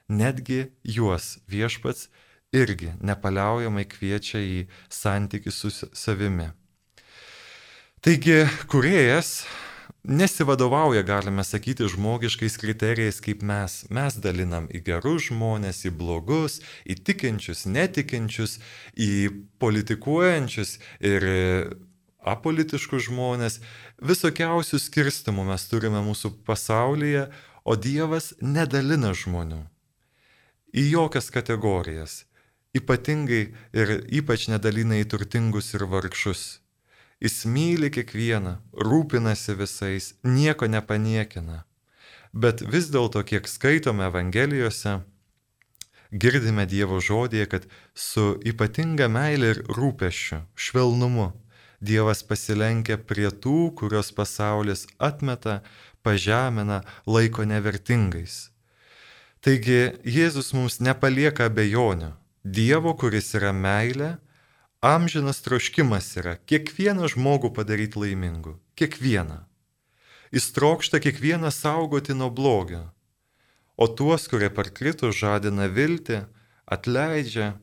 netgi 0.08 0.72
juos 0.82 1.38
viešpats 1.48 2.08
irgi 2.52 2.96
nepaliaujamai 3.00 3.86
kviečia 3.86 4.42
į 4.42 4.64
santykių 4.90 5.52
su 5.54 5.70
savimi. 5.70 6.50
Taigi, 8.00 8.42
kuriejas 8.66 9.44
nesivadovauja, 10.04 11.02
galime 11.02 11.44
sakyti, 11.44 11.88
žmogiškais 11.88 12.56
kriterijais 12.60 13.20
kaip 13.24 13.42
mes. 13.46 13.84
Mes 13.90 14.16
dalinam 14.16 14.68
į 14.72 14.82
gerus 14.86 15.28
žmonės, 15.28 15.84
į 15.88 15.94
blogus, 15.96 16.60
į 16.84 16.98
tikinčius, 17.06 17.66
netikinčius, 17.68 18.58
į 18.96 19.10
politikuojančius 19.62 20.78
ir 21.00 21.28
apolitiškus 22.20 23.08
žmonės. 23.08 23.60
Visokiausių 24.00 24.80
skirstimų 24.80 25.48
mes 25.52 25.68
turime 25.68 26.02
mūsų 26.04 26.34
pasaulyje, 26.48 27.28
o 27.64 27.76
Dievas 27.76 28.32
nedalina 28.40 29.12
žmonių 29.12 29.66
į 30.72 30.90
jokias 30.94 31.30
kategorijas. 31.34 32.24
Ypatingai 32.76 33.50
ir 33.74 33.92
ypač 34.14 34.46
nedalina 34.50 35.00
į 35.00 35.08
turtingus 35.10 35.72
ir 35.74 35.86
vargšus. 35.90 36.59
Jis 37.20 37.44
myli 37.44 37.90
kiekvieną, 37.92 38.56
rūpinasi 38.72 39.56
visais, 39.58 40.14
nieko 40.24 40.68
nepaniekina. 40.70 41.64
Bet 42.32 42.62
vis 42.62 42.88
dėlto, 42.94 43.20
kiek 43.28 43.48
skaitome 43.50 44.06
Evangelijose, 44.06 45.00
girdime 46.12 46.64
Dievo 46.70 47.00
žodėje, 47.04 47.46
kad 47.52 47.68
su 47.94 48.38
ypatinga 48.46 49.10
meilė 49.12 49.54
ir 49.56 49.62
rūpeščiu, 49.68 50.44
švelnumu 50.54 51.32
Dievas 51.80 52.20
pasilenkia 52.28 52.98
prie 53.00 53.30
tų, 53.32 53.72
kurios 53.72 54.10
pasaulis 54.12 54.84
atmeta, 55.00 55.62
pažemina, 56.04 56.82
laiko 57.08 57.46
nevertingais. 57.48 58.50
Taigi 59.40 59.96
Jėzus 60.04 60.52
mums 60.52 60.76
nepalieka 60.84 61.48
abejonių. 61.48 62.12
Dievo, 62.44 62.92
kuris 63.00 63.32
yra 63.36 63.54
meilė, 63.56 64.18
Amžinas 64.80 65.42
troškimas 65.44 66.08
yra 66.16 66.36
kiekvieną 66.48 67.08
žmogų 67.12 67.52
padaryti 67.56 68.00
laimingu. 68.00 68.56
Kiekvieną. 68.80 69.44
Jis 70.32 70.52
trokšta 70.56 71.00
kiekvieną 71.04 71.50
saugoti 71.52 72.14
nuo 72.14 72.30
blogio. 72.30 72.88
O 73.76 73.88
tuos, 73.88 74.28
kurie 74.28 74.48
parkrito, 74.48 75.12
žadina 75.12 75.66
viltį, 75.68 76.24
atleidžia 76.64 77.56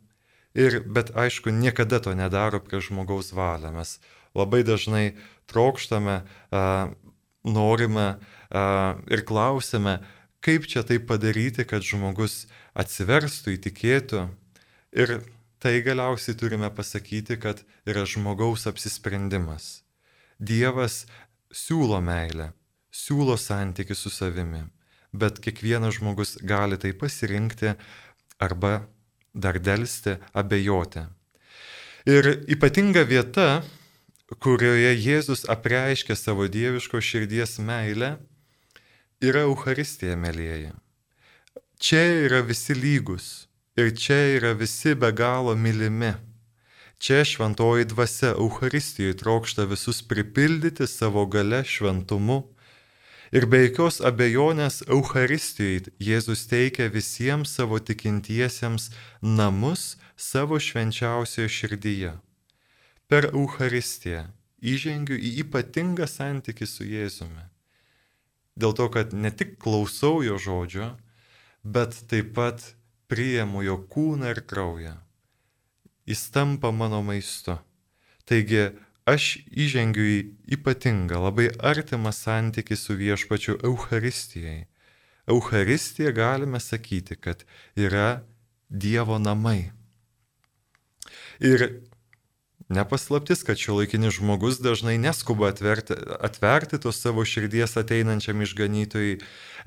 Ir, 0.57 0.81
bet 0.81 1.13
aišku, 1.13 1.53
niekada 1.53 2.01
to 2.01 2.17
nedaro 2.17 2.57
prie 2.57 2.81
žmogaus 2.81 3.29
valią. 3.29 3.69
Mes 3.77 3.99
labai 4.33 4.63
dažnai 4.65 5.13
trokštame, 5.45 6.23
norime 7.45 8.07
ir 9.13 9.21
klausime, 9.29 9.99
kaip 10.41 10.65
čia 10.65 10.81
tai 10.81 10.97
padaryti, 10.97 11.61
kad 11.61 11.85
žmogus 11.85 12.47
atsiverstų, 12.73 13.53
įtikėtų. 13.53 14.23
Ir 14.97 15.13
tai 15.59 15.81
galiausiai 15.81 16.37
turime 16.37 16.69
pasakyti, 16.69 17.37
kad 17.41 17.63
yra 17.85 18.05
žmogaus 18.05 18.67
apsisprendimas. 18.69 19.81
Dievas 20.37 21.05
siūlo 21.53 21.99
meilę, 22.03 22.51
siūlo 22.93 23.37
santykių 23.41 23.97
su 23.97 24.11
savimi, 24.13 24.67
bet 25.13 25.41
kiekvienas 25.41 25.97
žmogus 25.97 26.37
gali 26.45 26.77
tai 26.77 26.93
pasirinkti 26.93 27.73
arba 28.39 28.85
dar 29.33 29.57
dėlsti, 29.57 30.17
abejoti. 30.37 31.07
Ir 32.07 32.29
ypatinga 32.53 33.03
vieta, 33.09 33.63
kurioje 34.43 34.93
Jėzus 34.93 35.45
apreiškia 35.49 36.15
savo 36.15 36.47
dieviško 36.47 37.01
širdies 37.01 37.57
meilę, 37.59 38.15
yra 39.23 39.43
Euharistija, 39.49 40.15
mėlyjeji. 40.19 40.71
Čia 41.81 42.03
yra 42.27 42.41
visi 42.45 42.73
lygus 42.77 43.46
ir 43.77 43.93
čia 43.95 44.19
yra 44.37 44.53
visi 44.57 44.95
be 44.95 45.11
galo 45.11 45.55
mylimi. 45.55 46.13
Čia 46.99 47.25
šventoji 47.25 47.85
dvasia 47.85 48.33
Euharistijoje 48.33 49.17
trokšta 49.17 49.63
visus 49.69 50.01
pripildyti 50.01 50.87
savo 50.87 51.25
gale 51.25 51.63
šventumu. 51.63 52.39
Ir 53.31 53.45
be 53.45 53.59
jokios 53.65 53.99
abejonės 54.01 54.81
Euharistijoje 54.87 55.91
Jėzus 56.01 56.47
teikia 56.49 56.87
visiems 56.89 57.53
savo 57.53 57.77
tikintiesiems 57.79 58.89
namus 59.21 59.97
savo 60.15 60.57
švenčiausioje 60.59 61.49
širdyje. 61.49 62.13
Per 63.07 63.29
Euharistiją 63.33 64.23
įžengiu 64.61 65.19
į 65.19 65.35
ypatingą 65.43 66.07
santykį 66.09 66.65
su 66.65 66.87
Jėzumi. 66.87 67.45
Dėl 68.57 68.73
to, 68.73 68.89
kad 68.89 69.13
ne 69.13 69.29
tik 69.29 69.59
klausau 69.61 70.23
jo 70.25 70.39
žodžio, 70.41 70.95
bet 71.61 71.93
taip 72.09 72.33
pat 72.33 72.63
priimu 73.07 73.63
jo 73.65 73.81
kūną 73.91 74.31
ir 74.35 74.45
kraują 74.47 74.97
jis 76.07 76.31
tampa 76.31 76.71
mano 76.71 77.01
maistu. 77.03 77.57
Taigi 78.27 78.63
aš 79.07 79.25
įžengiu 79.51 80.05
į 80.07 80.17
ypatingą, 80.57 81.19
labai 81.27 81.49
artimą 81.71 82.13
santykį 82.15 82.79
su 82.79 82.95
viešpačiu 82.99 83.57
Euharistijai. 83.69 84.65
Euharistija 85.27 86.13
galime 86.15 86.59
sakyti, 86.63 87.19
kad 87.19 87.43
yra 87.75 88.23
Dievo 88.69 89.19
namai. 89.19 89.71
Ir 91.39 91.86
Nepaslaptis, 92.69 93.45
kad 93.47 93.55
šio 93.57 93.77
laikinis 93.77 94.17
žmogus 94.17 94.57
dažnai 94.59 94.97
neskuba 94.99 95.47
atverti, 95.53 95.95
atverti 96.19 96.79
tos 96.83 96.99
savo 96.99 97.23
širdies 97.23 97.77
ateinančiam 97.79 98.41
išganytojui, 98.43 99.21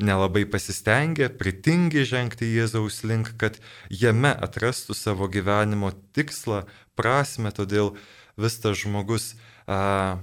nelabai 0.05 0.43
pasistengia, 0.45 1.31
pritingi 1.33 2.05
žengti 2.05 2.51
Jėzaus 2.53 3.01
link, 3.09 3.33
kad 3.41 3.57
jame 3.89 4.35
atrastų 4.37 4.97
savo 4.99 5.31
gyvenimo 5.33 5.95
tikslą, 6.13 6.67
prasme, 6.93 7.55
todėl 7.57 7.95
vis 8.37 8.61
tas 8.61 8.77
žmogus, 8.85 9.33
a, 9.65 10.21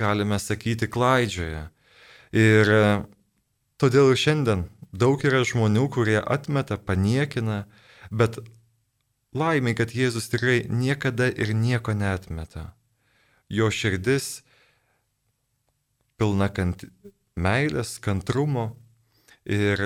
galime 0.00 0.40
sakyti, 0.40 0.88
klaidžioja. 0.88 1.66
Ir 2.32 2.72
a, 2.72 2.90
todėl 3.76 4.16
šiandien 4.16 4.64
daug 4.96 5.20
yra 5.20 5.44
žmonių, 5.44 5.84
kurie 5.92 6.20
atmeta, 6.24 6.80
paniekina, 6.80 7.66
bet 8.08 8.40
Laimė, 9.36 9.74
kad 9.76 9.92
Jėzus 9.92 10.30
tikrai 10.32 10.64
niekada 10.72 11.28
ir 11.28 11.52
nieko 11.52 11.92
netmeta. 11.92 12.70
Jo 13.52 13.68
širdis 13.68 14.40
pilna 16.16 16.48
kant 16.48 16.86
meilės, 17.36 17.98
kantrumo 18.00 18.70
ir, 19.44 19.82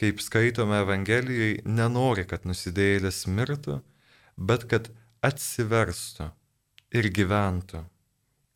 kaip 0.00 0.22
skaitome 0.24 0.80
Evangelijai, 0.80 1.60
nenori, 1.68 2.24
kad 2.24 2.46
nusidėjėlis 2.48 3.26
mirtų, 3.28 3.80
bet 4.36 4.64
kad 4.70 4.88
atsiverstų 5.28 6.30
ir 6.96 7.10
gyventų, 7.18 7.82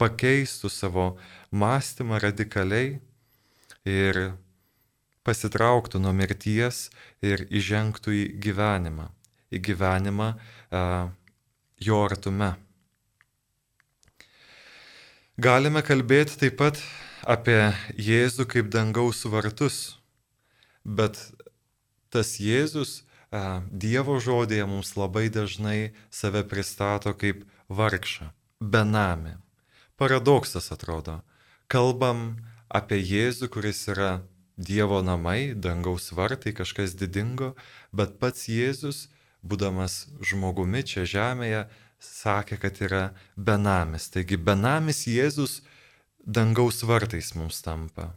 pakeistų 0.01 0.71
savo 0.73 1.09
mąstymą 1.53 2.23
radikaliai 2.25 2.97
ir 3.85 4.23
pasitrauktų 5.25 6.01
nuo 6.01 6.15
mirties 6.17 6.89
ir 7.21 7.45
įžengtų 7.53 8.17
į 8.23 8.25
gyvenimą 8.49 9.11
į 9.55 9.63
gyvenimą 9.71 10.35
jo 11.87 12.03
artume. 12.05 12.55
Galime 15.35 15.83
kalbėti 15.83 16.39
taip 16.39 16.61
pat 16.61 16.79
apie 17.27 17.73
Jėzų 17.99 18.47
kaip 18.51 18.69
dangaus 18.71 19.25
vartus, 19.27 19.99
bet 20.85 21.19
tas 22.15 22.37
Jėzus 22.39 23.03
Dievo 23.85 24.21
žodėje 24.23 24.67
mums 24.71 24.93
labai 24.95 25.27
dažnai 25.27 25.91
save 26.11 26.45
pristato 26.47 27.11
kaip 27.19 27.43
vargšą, 27.67 28.29
benami. 28.61 29.35
Paradoksas 29.99 30.71
atrodo. 30.71 31.23
Kalbam 31.67 32.37
apie 32.71 33.01
Jėzų, 33.03 33.51
kuris 33.51 33.89
yra 33.91 34.23
Dievo 34.55 35.01
namai, 35.03 35.51
dangaus 35.59 36.13
vartai, 36.15 36.55
kažkas 36.55 36.95
didingo, 36.95 37.57
bet 37.91 38.21
pats 38.23 38.47
Jėzus 38.47 39.09
būdamas 39.45 40.07
žmogumi 40.25 40.83
čia 40.89 41.05
žemėje, 41.09 41.65
sakė, 42.01 42.59
kad 42.61 42.81
yra 42.85 43.05
benamis. 43.37 44.09
Taigi 44.13 44.37
benamis 44.41 45.05
Jėzus 45.09 45.61
dangaus 46.25 46.83
vartais 46.85 47.35
mums 47.37 47.61
tampa. 47.65 48.13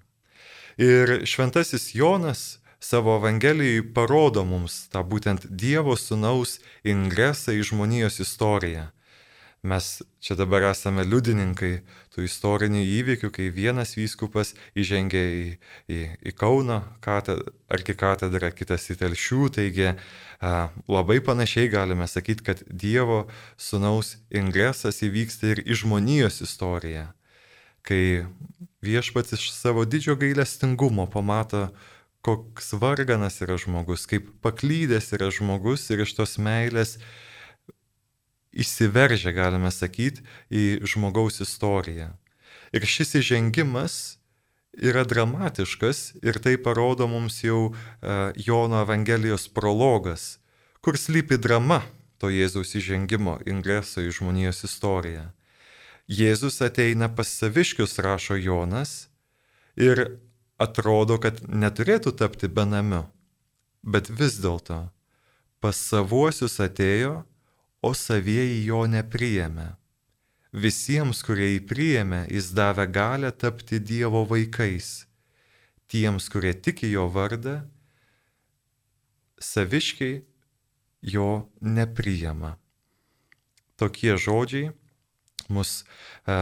Ir 0.78 1.26
šventasis 1.26 1.94
Jonas 1.96 2.60
savo 2.80 3.16
Evangelijai 3.18 3.82
parodo 3.94 4.44
mums 4.46 4.86
tą 4.94 5.02
būtent 5.04 5.48
Dievo 5.50 5.96
sunaus 5.98 6.60
ingresą 6.86 7.56
į 7.58 7.66
žmonijos 7.72 8.22
istoriją. 8.24 8.92
Mes 9.68 10.02
čia 10.24 10.38
dabar 10.40 10.64
esame 10.70 11.04
liudininkai 11.04 11.82
tų 12.16 12.24
istorinių 12.24 12.86
įvykių, 12.88 13.30
kai 13.36 13.50
vienas 13.52 13.98
vyskupas 13.98 14.54
įžengė 14.80 15.24
į, 15.28 15.42
į, 15.92 15.98
į 16.32 16.34
Kauno 16.40 16.78
arkikatedrą, 17.04 18.54
kitas 18.56 18.88
į 18.94 18.96
Telšių, 19.02 19.42
taigi 19.58 19.90
a, 19.92 20.54
labai 20.88 21.20
panašiai 21.26 21.68
galime 21.74 22.08
sakyti, 22.08 22.46
kad 22.48 22.64
Dievo 22.72 23.26
sunaus 23.60 24.16
ingresas 24.32 25.04
įvyksta 25.04 25.52
ir 25.52 25.64
į 25.68 25.82
žmonijos 25.84 26.40
istoriją, 26.48 27.10
kai 27.84 28.24
viešpats 28.88 29.36
iš 29.36 29.50
savo 29.52 29.84
didžio 29.84 30.16
gailestingumo 30.16 31.10
pamato, 31.12 31.68
koks 32.24 32.74
varganas 32.80 33.42
yra 33.44 33.60
žmogus, 33.60 34.08
kaip 34.08 34.32
paklydęs 34.44 35.12
yra 35.16 35.28
žmogus 35.32 35.90
ir 35.92 36.08
iš 36.08 36.16
tos 36.18 36.40
meilės 36.40 36.98
įsiveržia, 38.58 39.34
galime 39.36 39.72
sakyti, 39.74 40.24
į 40.50 40.84
žmogaus 40.88 41.42
istoriją. 41.44 42.12
Ir 42.76 42.84
šis 42.88 43.16
įžengimas 43.22 44.18
yra 44.78 45.06
dramatiškas 45.08 46.20
ir 46.22 46.40
tai 46.44 46.58
parodo 46.62 47.08
mums 47.10 47.40
jau 47.44 47.72
uh, 47.72 47.78
Jono 48.36 48.82
Evangelijos 48.84 49.48
prologas, 49.50 50.38
kur 50.82 51.00
slypi 51.00 51.40
drama 51.42 51.82
to 52.18 52.30
Jėzaus 52.34 52.76
įžengimo, 52.78 53.38
ingreso 53.46 54.02
į 54.02 54.12
žmonijos 54.20 54.64
istoriją. 54.68 55.30
Jėzus 56.08 56.62
ateina 56.64 57.10
pas 57.12 57.28
saviškius, 57.28 57.98
rašo 58.00 58.38
Jonas, 58.40 59.10
ir 59.76 60.20
atrodo, 60.58 61.18
kad 61.22 61.42
neturėtų 61.48 62.16
tapti 62.18 62.48
benamiu, 62.50 63.06
bet 63.84 64.10
vis 64.10 64.40
dėlto 64.42 64.88
pas 65.60 65.78
savuosius 65.78 66.60
atėjo, 66.64 67.26
o 67.88 67.94
savieji 67.96 68.66
jo 68.68 68.84
nepriėmė. 68.92 69.72
Visiems, 70.58 71.22
kurie 71.24 71.54
jį 71.54 71.62
priėmė, 71.70 72.22
jis 72.34 72.52
davė 72.56 72.88
galę 72.92 73.32
tapti 73.32 73.80
Dievo 73.80 74.24
vaikais. 74.28 75.06
Tiems, 75.92 76.28
kurie 76.32 76.54
tiki 76.54 76.90
jo 76.92 77.06
vardą, 77.12 77.62
saviškiai 79.40 80.24
jo 81.14 81.30
nepriėma. 81.62 82.56
Tokie 83.78 84.16
žodžiai 84.18 84.72
mus 85.54 85.84
e, 86.26 86.38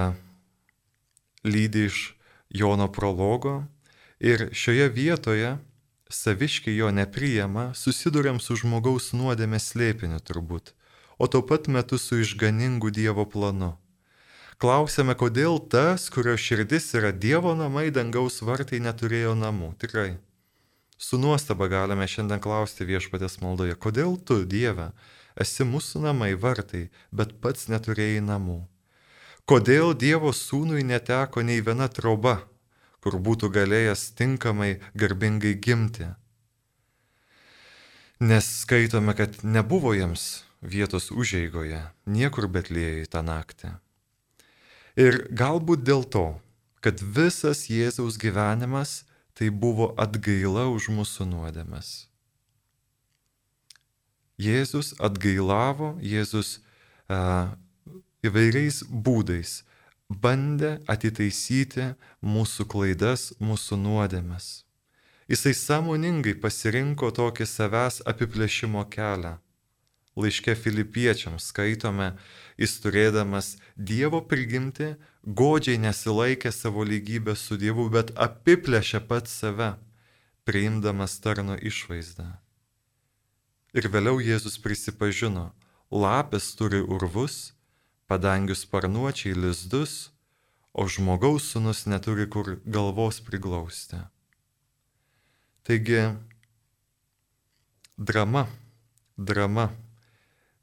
lydi 1.43 1.89
iš 1.89 2.13
Jono 2.55 2.87
prologo 2.87 3.65
ir 4.23 4.47
šioje 4.55 4.87
vietoje 4.95 5.57
saviškiai 6.07 6.77
jo 6.77 6.93
nepriėma, 6.95 7.73
susidurėm 7.75 8.39
su 8.39 8.55
žmogaus 8.61 9.11
nuodėmės 9.17 9.73
slėpiniu 9.73 10.21
turbūt 10.23 10.71
o 11.17 11.27
tuo 11.27 11.41
pat 11.41 11.67
metu 11.67 11.97
su 11.97 12.19
išganingu 12.19 12.91
Dievo 12.91 13.25
planu. 13.25 13.75
Klausėme, 14.55 15.17
kodėl 15.19 15.57
tas, 15.67 16.07
kurio 16.07 16.37
širdis 16.39 16.93
yra 16.95 17.11
Dievo 17.11 17.51
namai, 17.59 17.89
dangaus 17.91 18.39
vartai 18.39 18.79
neturėjo 18.79 19.33
namų. 19.35 19.73
Tikrai. 19.81 20.15
Su 20.97 21.19
nuostaba 21.19 21.67
galime 21.67 22.07
šiandien 22.07 22.39
klausti 22.39 22.87
viešpatės 22.87 23.41
maldoje, 23.43 23.75
kodėl 23.75 24.15
tu, 24.15 24.45
Dieve, 24.47 24.93
esi 25.35 25.67
mūsų 25.67 26.05
namai 26.07 26.31
vartai, 26.39 26.85
bet 27.11 27.35
pats 27.43 27.67
neturėjai 27.67 28.23
namų. 28.23 28.61
Kodėl 29.45 29.91
Dievo 29.91 30.31
sūnui 30.31 30.87
neteko 30.87 31.43
nei 31.43 31.59
viena 31.59 31.89
troba, 31.91 32.39
kur 33.03 33.19
būtų 33.19 33.51
galėjęs 33.59 34.07
tinkamai 34.15 34.77
garbingai 34.95 35.53
gimti? 35.59 36.07
Nes 38.23 38.47
skaitome, 38.63 39.11
kad 39.19 39.43
nebuvo 39.43 39.91
jiems 39.93 40.44
vietos 40.65 41.11
užeigoje, 41.13 41.81
niekur 42.05 42.49
betlėjai 42.51 43.05
tą 43.09 43.21
naktį. 43.25 43.75
Ir 44.99 45.25
galbūt 45.31 45.83
dėl 45.85 46.05
to, 46.07 46.27
kad 46.81 47.01
visas 47.01 47.65
Jėzaus 47.69 48.17
gyvenimas 48.21 49.03
tai 49.35 49.49
buvo 49.51 49.91
atgaila 49.99 50.67
už 50.71 50.89
mūsų 50.95 51.27
nuodėmes. 51.27 52.07
Jėzus 54.39 54.93
atgailavo, 54.99 55.95
Jėzus 56.03 56.59
a, 57.07 57.55
įvairiais 58.23 58.83
būdais 58.89 59.63
bandė 60.09 60.77
atitaisyti 60.91 61.93
mūsų 62.21 62.67
klaidas, 62.69 63.31
mūsų 63.39 63.79
nuodėmes. 63.79 64.65
Jisai 65.31 65.55
sąmoningai 65.57 66.35
pasirinko 66.37 67.09
tokį 67.15 67.47
savęs 67.49 68.03
apiplėšimo 68.05 68.83
kelią. 68.93 69.39
Laiške 70.15 70.53
filipiečiams 70.55 71.49
skaitome, 71.51 72.13
jis 72.55 72.77
turėdamas 72.79 73.57
Dievo 73.75 74.21
prigimti, 74.23 74.93
godžiai 75.27 75.81
nesilaikė 75.83 76.53
savo 76.55 76.85
lygybę 76.87 77.35
su 77.35 77.57
Dievu, 77.59 77.89
bet 77.91 78.13
apiplėšė 78.15 79.03
pat 79.09 79.27
save, 79.27 79.73
priimdamas 80.47 81.19
tarno 81.19 81.59
išvaizdą. 81.59 82.29
Ir 83.75 83.91
vėliau 83.91 84.23
Jėzus 84.23 84.55
prisipažino, 84.63 85.49
lapės 85.91 86.53
turi 86.55 86.79
urvus, 86.79 87.51
padangius 88.07 88.63
sparnuočiai 88.63 89.35
lizdus, 89.35 90.13
o 90.71 90.87
žmogaus 90.87 91.51
sunus 91.51 91.83
neturi 91.91 92.29
kur 92.31 92.55
galvos 92.63 93.19
priglausti. 93.19 93.99
Taigi, 95.67 96.13
drama, 97.97 98.45
drama 99.17 99.73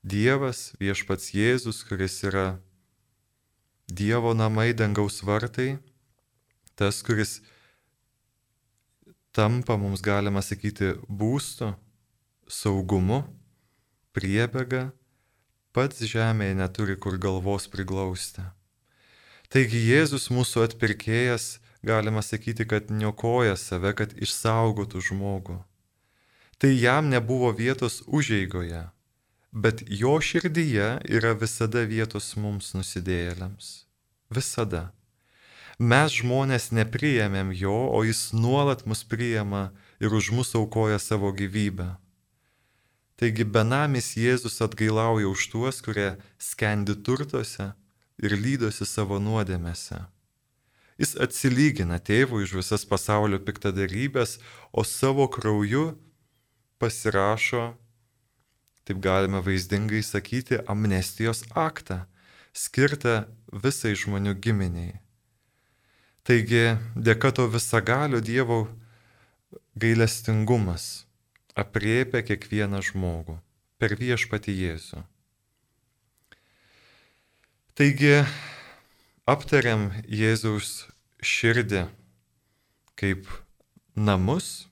Dievas, 0.03 0.73
viešpats 0.83 1.31
Jėzus, 1.31 1.85
kuris 1.87 2.17
yra 2.27 2.59
Dievo 3.87 4.33
namai, 4.35 4.73
dangaus 4.75 5.21
vartai, 5.23 5.77
tas, 6.75 6.99
kuris 7.07 7.39
tampa, 9.31 9.77
mums 9.79 10.03
galima 10.03 10.43
sakyti, 10.43 10.97
būstu, 11.07 11.71
saugumu, 12.51 13.23
priebėga, 14.11 14.89
pats 15.71 16.03
žemėje 16.03 16.57
neturi 16.59 16.97
kur 16.99 17.15
galvos 17.15 17.69
priglausti. 17.71 18.43
Taigi 19.55 19.85
Jėzus 19.87 20.33
mūsų 20.35 20.65
atpirkėjas, 20.67 21.61
galima 21.87 22.25
sakyti, 22.27 22.67
kad 22.67 22.91
niokoja 22.91 23.55
save, 23.55 23.95
kad 23.95 24.17
išsaugotų 24.19 24.99
žmogų. 25.13 25.61
Tai 26.59 26.73
jam 26.75 27.07
nebuvo 27.13 27.53
vietos 27.55 28.01
užeigoje, 28.07 28.83
bet 29.53 29.85
jo 29.87 30.21
širdyje 30.21 30.99
yra 31.09 31.33
visada 31.37 31.85
vietos 31.85 32.33
mums 32.37 32.73
nusidėjėliams. 32.75 33.85
Visada. 34.33 34.91
Mes 35.79 36.13
žmonės 36.21 36.71
nepriėmėm 36.73 37.53
jo, 37.57 37.75
o 37.93 38.03
jis 38.05 38.31
nuolat 38.33 38.87
mus 38.87 39.05
priėma 39.05 39.71
ir 40.01 40.15
už 40.15 40.33
mus 40.33 40.55
aukoja 40.57 40.99
savo 40.99 41.33
gyvybę. 41.37 41.97
Taigi 43.21 43.45
benamis 43.45 44.15
Jėzus 44.17 44.61
atgailauja 44.65 45.29
už 45.29 45.47
tuos, 45.53 45.81
kurie 45.85 46.17
skendi 46.39 46.97
turtuose 46.97 47.73
ir 48.19 48.35
lydosi 48.37 48.87
savo 48.89 49.21
nuodėmėse. 49.21 50.01
Jis 51.01 51.15
atsilygina 51.21 51.99
tėvui 51.99 52.45
už 52.47 52.57
visas 52.61 52.85
pasaulio 52.89 53.41
piktadarybės, 53.43 54.39
o 54.73 54.85
savo 54.85 55.29
krauju 55.29 55.93
pasirašo 56.83 57.73
taip 58.87 58.99
galime 59.03 59.43
vaizdingai 59.45 60.03
sakyti, 60.03 60.59
amnestijos 60.67 61.45
aktą, 61.55 62.03
skirtą 62.53 63.23
visai 63.53 63.95
žmonių 63.99 64.35
giminiai. 64.43 64.99
Taigi, 66.23 66.77
dėka 66.95 67.33
to 67.35 67.49
visagalio 67.51 68.21
Dievo 68.23 68.67
gailestingumas 69.75 71.07
apriepia 71.59 72.23
kiekvieną 72.23 72.83
žmogų 72.85 73.39
per 73.83 73.97
viešpati 73.99 74.55
Jėzų. 74.55 75.03
Taigi, 77.75 78.23
aptariam 79.27 79.91
Jėzaus 80.07 80.87
širdį 81.23 81.87
kaip 82.99 83.27
namus, 83.97 84.69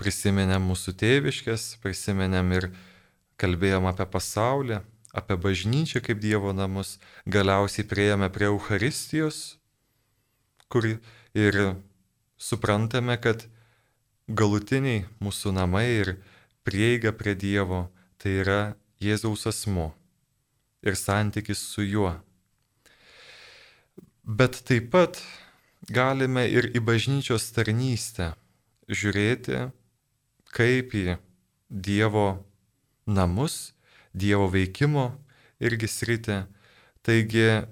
prisiminėm 0.00 0.68
mūsų 0.70 0.94
tėviškės, 1.00 1.76
prisiminėm 1.82 2.52
ir 2.56 2.68
kalbėjom 3.40 3.88
apie 3.90 4.06
pasaulį, 4.12 4.80
apie 5.16 5.36
bažnyčią 5.40 6.02
kaip 6.04 6.20
Dievo 6.20 6.52
namus, 6.56 6.96
galiausiai 7.24 7.86
prieėmė 7.88 8.28
prie 8.32 8.50
Euharistijos, 8.50 9.56
kur 10.68 10.88
ir 10.88 11.60
suprantame, 12.36 13.16
kad 13.20 13.46
galutiniai 14.28 15.06
mūsų 15.22 15.54
namai 15.56 15.86
ir 16.02 16.16
prieiga 16.66 17.12
prie 17.16 17.36
Dievo 17.38 17.86
tai 18.18 18.40
yra 18.42 18.60
Jėzaus 19.00 19.46
asmo 19.48 19.92
ir 20.82 20.96
santykis 20.98 21.60
su 21.72 21.84
juo. 21.84 22.14
Bet 24.26 24.58
taip 24.66 24.90
pat 24.90 25.20
galime 25.86 26.46
ir 26.50 26.72
į 26.74 26.82
bažnyčios 26.82 27.46
tarnystę 27.54 28.32
žiūrėti 28.90 29.68
kaip 30.56 30.94
į 30.96 31.16
Dievo 31.68 32.28
namus, 33.06 33.74
Dievo 34.16 34.48
veikimo 34.48 35.10
irgi 35.60 35.88
sritį. 35.90 36.44
Taigi 37.06 37.66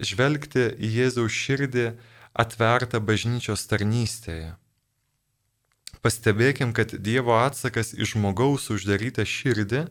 žvelgti 0.00 0.66
į 0.76 0.90
Jėzaus 0.96 1.36
širdį 1.36 1.86
atvertą 2.40 3.00
bažnyčios 3.04 3.66
tarnystėje. 3.70 4.56
Pastebėkim, 6.00 6.72
kad 6.72 6.94
Dievo 6.96 7.36
atsakas 7.36 7.92
į 7.92 8.08
žmogaus 8.14 8.70
uždarytą 8.72 9.26
širdį 9.28 9.84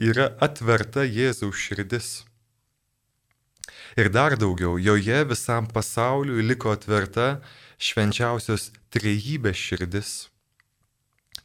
yra 0.00 0.30
atverta 0.40 1.04
Jėzaus 1.04 1.60
širdis. 1.60 2.10
Ir 4.00 4.08
dar 4.08 4.38
daugiau, 4.40 4.78
joje 4.80 5.20
visam 5.28 5.68
pasauliu 5.68 6.40
liko 6.40 6.72
atverta 6.72 7.42
švenčiausios 7.76 8.70
trejybės 8.94 9.60
širdis. 9.60 10.31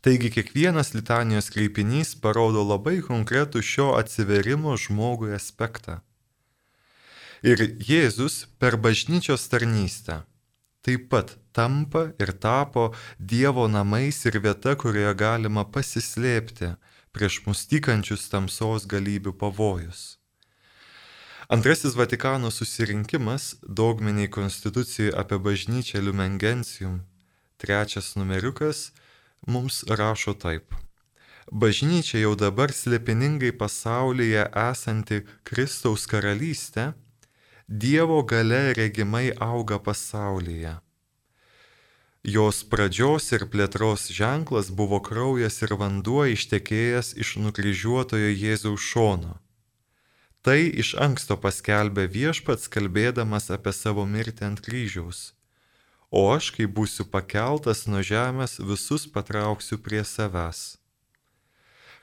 Taigi 0.02 0.30
kiekvienas 0.32 0.94
litanijos 0.94 1.50
kreipinys 1.54 2.14
parodo 2.22 2.64
labai 2.64 3.00
konkretų 3.06 3.64
šio 3.66 3.92
atsiverimo 3.98 4.78
žmogui 4.78 5.34
aspektą. 5.36 6.00
Ir 7.46 7.62
Jėzus 7.90 8.46
per 8.62 8.78
bažnyčios 8.82 9.46
tarnystę 9.50 10.24
taip 10.88 11.10
pat 11.12 11.36
tampa 11.52 12.12
ir 12.20 12.32
tapo 12.32 12.94
Dievo 13.20 13.68
namais 13.68 14.26
ir 14.26 14.40
vieta, 14.40 14.76
kurioje 14.80 15.14
galima 15.20 15.66
pasislėpti 15.68 16.70
prieš 17.12 17.42
mustykančius 17.48 18.30
tamsos 18.32 18.86
galybių 18.88 19.34
pavojus. 19.42 20.16
Antrasis 21.52 21.96
Vatikano 22.00 22.52
susirinkimas 22.52 23.56
dogminiai 23.80 24.32
konstitucijai 24.38 25.12
apie 25.22 25.40
bažnyčią 25.44 26.00
Lumengensium, 26.04 27.02
trečias 27.60 28.16
numeriukas, 28.20 28.92
mums 29.48 29.84
rašo 29.88 30.34
taip. 30.34 30.76
Bažnyčia 31.52 32.20
jau 32.20 32.34
dabar 32.36 32.74
slėpiningai 32.76 33.54
pasaulyje 33.56 34.50
esanti 34.68 35.22
Kristaus 35.48 36.04
karalystė, 36.12 36.92
Dievo 37.68 38.22
gale 38.24 38.74
regimai 38.76 39.32
auga 39.44 39.78
pasaulyje. 39.84 40.78
Jos 42.24 42.62
pradžios 42.64 43.28
ir 43.36 43.44
plėtros 43.52 44.08
ženklas 44.12 44.72
buvo 44.72 45.00
kraujas 45.04 45.62
ir 45.64 45.76
vanduo 45.80 46.24
ištekėjęs 46.32 47.14
iš 47.24 47.36
nukryžiuotojo 47.44 48.32
Jėzaus 48.32 48.84
šono. 48.84 49.36
Tai 50.44 50.60
iš 50.84 50.96
anksto 50.96 51.40
paskelbė 51.40 52.08
viešpats 52.12 52.72
kalbėdamas 52.72 53.52
apie 53.52 53.76
savo 53.76 54.08
mirtį 54.08 54.48
ant 54.52 54.64
kryžiaus 54.64 55.37
o 56.12 56.28
aš, 56.34 56.52
kai 56.56 56.68
būsiu 56.68 57.08
pakeltas 57.12 57.86
nuo 57.88 58.02
žemės, 58.02 58.60
visus 58.60 59.08
patrauksiu 59.12 59.78
prie 59.78 60.04
savęs. 60.04 60.78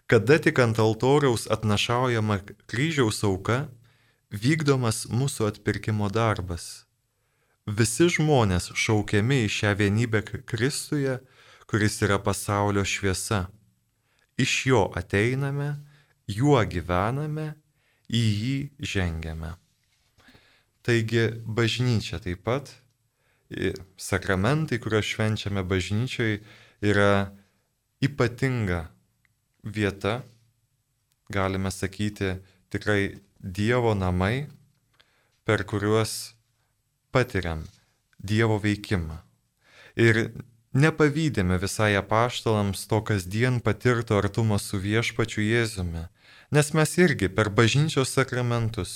Kada 0.07 0.37
tik 0.39 0.59
ant 0.61 0.79
altoriaus 0.79 1.47
atnašaujama 1.49 2.43
kryžiaus 2.69 3.23
auka, 3.25 3.65
vykdomas 4.29 5.07
mūsų 5.09 5.49
atpirkimo 5.49 6.11
darbas. 6.13 6.85
Visi 7.65 8.11
žmonės 8.13 8.69
šaukiami 8.77 9.47
į 9.47 9.53
šią 9.57 9.73
vienybę 9.81 10.21
Kristuje, 10.45 11.17
kuris 11.67 12.03
yra 12.05 12.19
pasaulio 12.21 12.85
šviesa. 12.85 13.49
iš 14.37 14.67
jo 14.67 14.91
ateiname, 14.99 15.79
juo 16.27 16.59
gyvename, 16.67 17.55
į 18.11 18.21
jį 18.21 18.57
žengiame. 18.81 19.55
Taigi 20.83 21.31
bažnyčia 21.47 22.19
taip 22.19 22.43
pat, 22.45 22.75
sakramentai, 23.97 24.79
kuriuos 24.79 25.07
švenčiame 25.07 25.63
bažnyčiai, 25.63 26.41
yra 26.85 27.33
ypatinga 28.03 28.89
vieta, 29.65 30.23
galime 31.33 31.71
sakyti, 31.71 32.39
tikrai 32.71 33.21
Dievo 33.45 33.93
namai, 33.95 34.47
per 35.45 35.65
kuriuos 35.69 36.35
patiriam 37.13 37.67
Dievo 38.19 38.57
veikimą. 38.57 39.19
Ir 40.01 40.33
nepavydėme 40.73 41.59
visai 41.61 41.93
apaštalams 42.01 42.87
to 42.89 43.03
kasdien 43.05 43.61
patirto 43.61 44.17
artumo 44.19 44.59
su 44.59 44.81
viešpačiu 44.81 45.45
Jėzumi, 45.45 46.09
nes 46.55 46.71
mes 46.77 46.91
irgi 46.99 47.29
per 47.37 47.49
bažnyčios 47.51 48.13
sakramentus, 48.15 48.91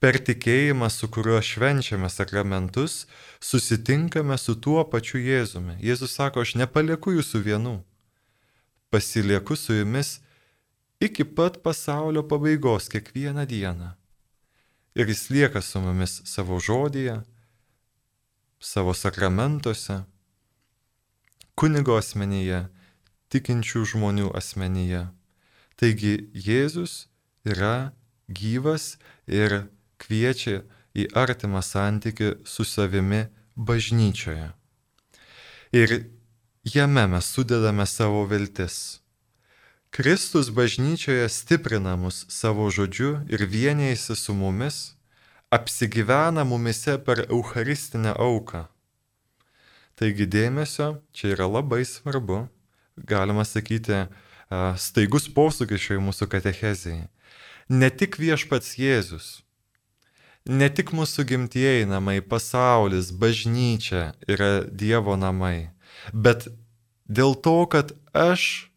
per 0.00 0.16
tikėjimą, 0.26 0.88
su 0.88 1.10
kuriuo 1.12 1.42
švenčiame 1.44 2.08
sakramentus, 2.08 3.06
susitinkame 3.40 4.38
su 4.40 4.54
tuo 4.56 4.84
pačiu 4.88 5.20
Jėzumi. 5.20 5.76
Jėzus 5.84 6.16
sako, 6.16 6.46
aš 6.46 6.54
nepalieku 6.62 7.12
jūsų 7.18 7.42
vienų, 7.48 7.74
pasilieku 8.88 9.58
su 9.60 9.76
jumis 9.76 10.20
iki 11.04 11.28
pat 11.36 11.60
pasaulio 11.66 12.24
pabaigos 12.24 12.88
kiekvieną 12.88 13.44
dieną. 13.50 13.92
Ir 14.96 15.08
jis 15.12 15.28
lieka 15.34 15.60
su 15.60 15.84
mumis 15.84 16.20
savo 16.28 16.60
žodėje, 16.60 17.20
savo 18.60 18.96
sakramentuose, 18.96 20.02
kunigo 21.60 21.96
asmenyje, 22.00 22.68
tikinčių 23.32 23.84
žmonių 23.92 24.32
asmenyje. 24.38 25.10
Taigi 25.82 26.30
Jėzus 26.30 27.08
yra 27.42 27.90
gyvas 28.30 29.00
ir 29.26 29.64
kviečia 29.98 30.60
į 30.94 31.08
artimą 31.18 31.58
santykių 31.66 32.36
su 32.46 32.62
savimi 32.62 33.24
bažnyčioje. 33.56 34.52
Ir 35.74 35.96
jame 36.62 37.08
mes 37.10 37.26
sudedame 37.34 37.88
savo 37.90 38.22
viltis. 38.30 39.00
Kristus 39.90 40.54
bažnyčioje 40.54 41.26
stiprina 41.28 41.96
mus 41.98 42.22
savo 42.30 42.70
žodžiu 42.70 43.16
ir 43.26 43.42
vienėjasi 43.50 44.14
su 44.16 44.38
mumis 44.38 44.92
apsigyvena 45.50 46.46
mumise 46.46 46.94
per 46.98 47.26
Eucharistinę 47.26 48.14
auką. 48.14 48.68
Taigi 49.98 50.30
dėmesio 50.30 51.02
čia 51.12 51.34
yra 51.34 51.50
labai 51.50 51.82
svarbu, 51.84 52.46
galima 52.96 53.44
sakyti, 53.44 54.06
staigus 54.80 55.28
posūkis 55.32 55.82
šioje 55.86 56.02
mūsų 56.02 56.28
katechezėje. 56.32 57.06
Ne 57.72 57.88
tik 57.90 58.18
viešpats 58.20 58.74
Jėzus, 58.80 59.28
ne 60.46 60.68
tik 60.68 60.92
mūsų 60.96 61.24
gimtieji 61.30 61.86
namai, 61.88 62.20
pasaulis, 62.20 63.12
bažnyčia 63.14 64.12
yra 64.28 64.64
Dievo 64.66 65.16
namai, 65.16 65.70
bet 66.12 66.48
dėl 67.06 67.36
to, 67.38 67.62
kad 67.70 67.94
aš 68.12 68.68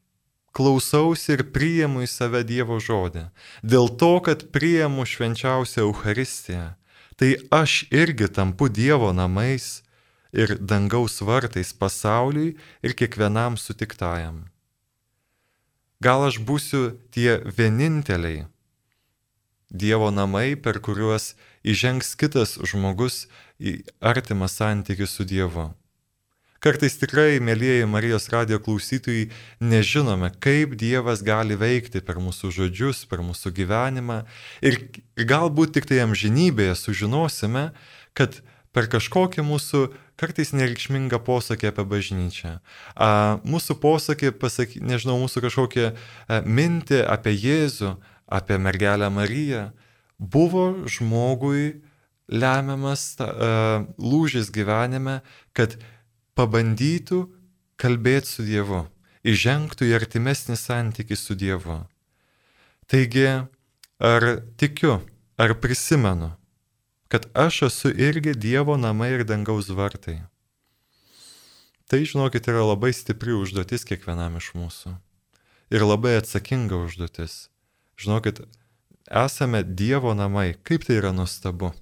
klausausi 0.55 1.35
ir 1.35 1.43
priimu 1.51 2.05
į 2.05 2.09
save 2.09 2.45
Dievo 2.47 2.79
žodį. 2.79 3.27
Dėl 3.59 3.91
to, 3.99 4.13
kad 4.23 4.47
priimu 4.55 5.03
švenčiausią 5.03 5.83
Eucharistiją, 5.83 6.67
tai 7.19 7.35
aš 7.51 7.83
irgi 7.91 8.29
tampu 8.31 8.69
Dievo 8.71 9.11
namais 9.11 9.81
ir 10.31 10.57
dangaus 10.59 11.19
vartais 11.23 11.73
pasauliui 11.75 12.55
ir 12.83 12.95
kiekvienam 12.95 13.59
sutiktajam. 13.59 14.45
Gal 16.05 16.27
aš 16.27 16.37
būsiu 16.45 16.99
tie 17.09 17.39
vieninteliai 17.57 18.45
Dievo 19.75 20.11
namai, 20.13 20.53
per 20.55 20.77
kuriuos 20.79 21.33
įžengs 21.65 22.13
kitas 22.21 22.53
žmogus 22.61 23.25
į 23.57 23.81
artimą 23.99 24.47
santykių 24.51 25.07
su 25.09 25.25
Dievu. 25.25 25.71
Kartais 26.61 26.95
tikrai, 27.01 27.41
mėlyjeji 27.43 27.85
Marijos 27.89 28.29
radio 28.33 28.57
klausytojai, 28.61 29.27
nežinome, 29.61 30.31
kaip 30.41 30.77
Dievas 30.81 31.25
gali 31.25 31.57
veikti 31.57 32.01
per 32.05 32.21
mūsų 32.21 32.49
žodžius, 32.55 33.03
per 33.09 33.21
mūsų 33.25 33.51
gyvenimą. 33.59 34.21
Ir 34.65 34.79
galbūt 35.17 35.75
tik 35.75 35.89
tai 35.89 35.99
amžinybėje 36.05 36.77
sužinosime, 36.79 37.67
kad 38.17 38.39
per 38.73 38.89
kažkokį 38.93 39.45
mūsų 39.45 39.83
kartais 40.19 40.54
nereikšmingą 40.56 41.19
posakį 41.25 41.69
apie 41.71 41.86
bažnyčią. 41.91 42.54
Mūsų 43.47 43.78
posakį, 43.84 44.32
pasaky, 44.39 44.82
nežinau, 44.84 45.17
mūsų 45.23 45.43
kažkokią 45.47 45.88
a, 45.91 46.41
mintį 46.41 47.01
apie 47.12 47.36
Jėzų, 47.36 47.95
apie 48.25 48.60
mergelę 48.62 49.10
Mariją, 49.13 49.69
buvo 50.17 50.88
žmogui 50.88 51.82
lemiamas 52.32 53.15
a, 53.19 53.84
lūžis 53.99 54.51
gyvenime, 54.56 55.19
kad 55.54 55.78
pabandytų 56.36 57.25
kalbėti 57.80 58.32
su 58.32 58.47
Dievu, 58.47 58.86
įžengtų 59.28 59.91
į 59.91 59.97
artimesnį 59.99 60.56
santykį 60.60 61.19
su 61.19 61.36
Dievu. 61.36 61.82
Taigi, 62.88 63.28
ar 63.99 64.25
tikiu, 64.62 64.99
ar 65.41 65.56
prisimenu, 65.60 66.36
kad 67.07 67.27
aš 67.33 67.61
esu 67.69 67.91
irgi 67.91 68.33
Dievo 68.33 68.77
namai 68.77 69.11
ir 69.15 69.23
dangaus 69.27 69.69
vartai. 69.69 70.23
Tai, 71.85 72.01
žinokit, 72.01 72.47
yra 72.49 72.65
labai 72.65 72.93
stipri 72.97 73.35
užduotis 73.37 73.85
kiekvienam 73.85 74.39
iš 74.39 74.53
mūsų. 74.57 74.95
Ir 75.69 75.85
labai 75.85 76.15
atsakinga 76.17 76.79
užduotis. 76.87 77.49
Žinokit, 78.01 78.41
esame 79.05 79.61
Dievo 79.63 80.15
namai, 80.17 80.55
kaip 80.65 80.87
tai 80.87 80.97
yra 80.97 81.13
nuostabu. 81.13 81.73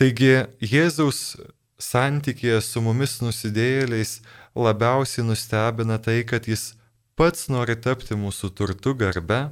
Taigi, 0.00 0.46
Jėzaus 0.64 1.36
santykėje 1.82 2.62
su 2.64 2.80
mumis 2.80 3.18
nusidėjėliais 3.20 4.20
labiausiai 4.56 5.26
nustebina 5.28 5.98
tai, 6.00 6.22
kad 6.24 6.48
jis 6.48 6.72
pats 7.18 7.50
nori 7.52 7.76
tapti 7.76 8.16
mūsų 8.16 8.52
turtu 8.56 8.94
garbe 8.96 9.50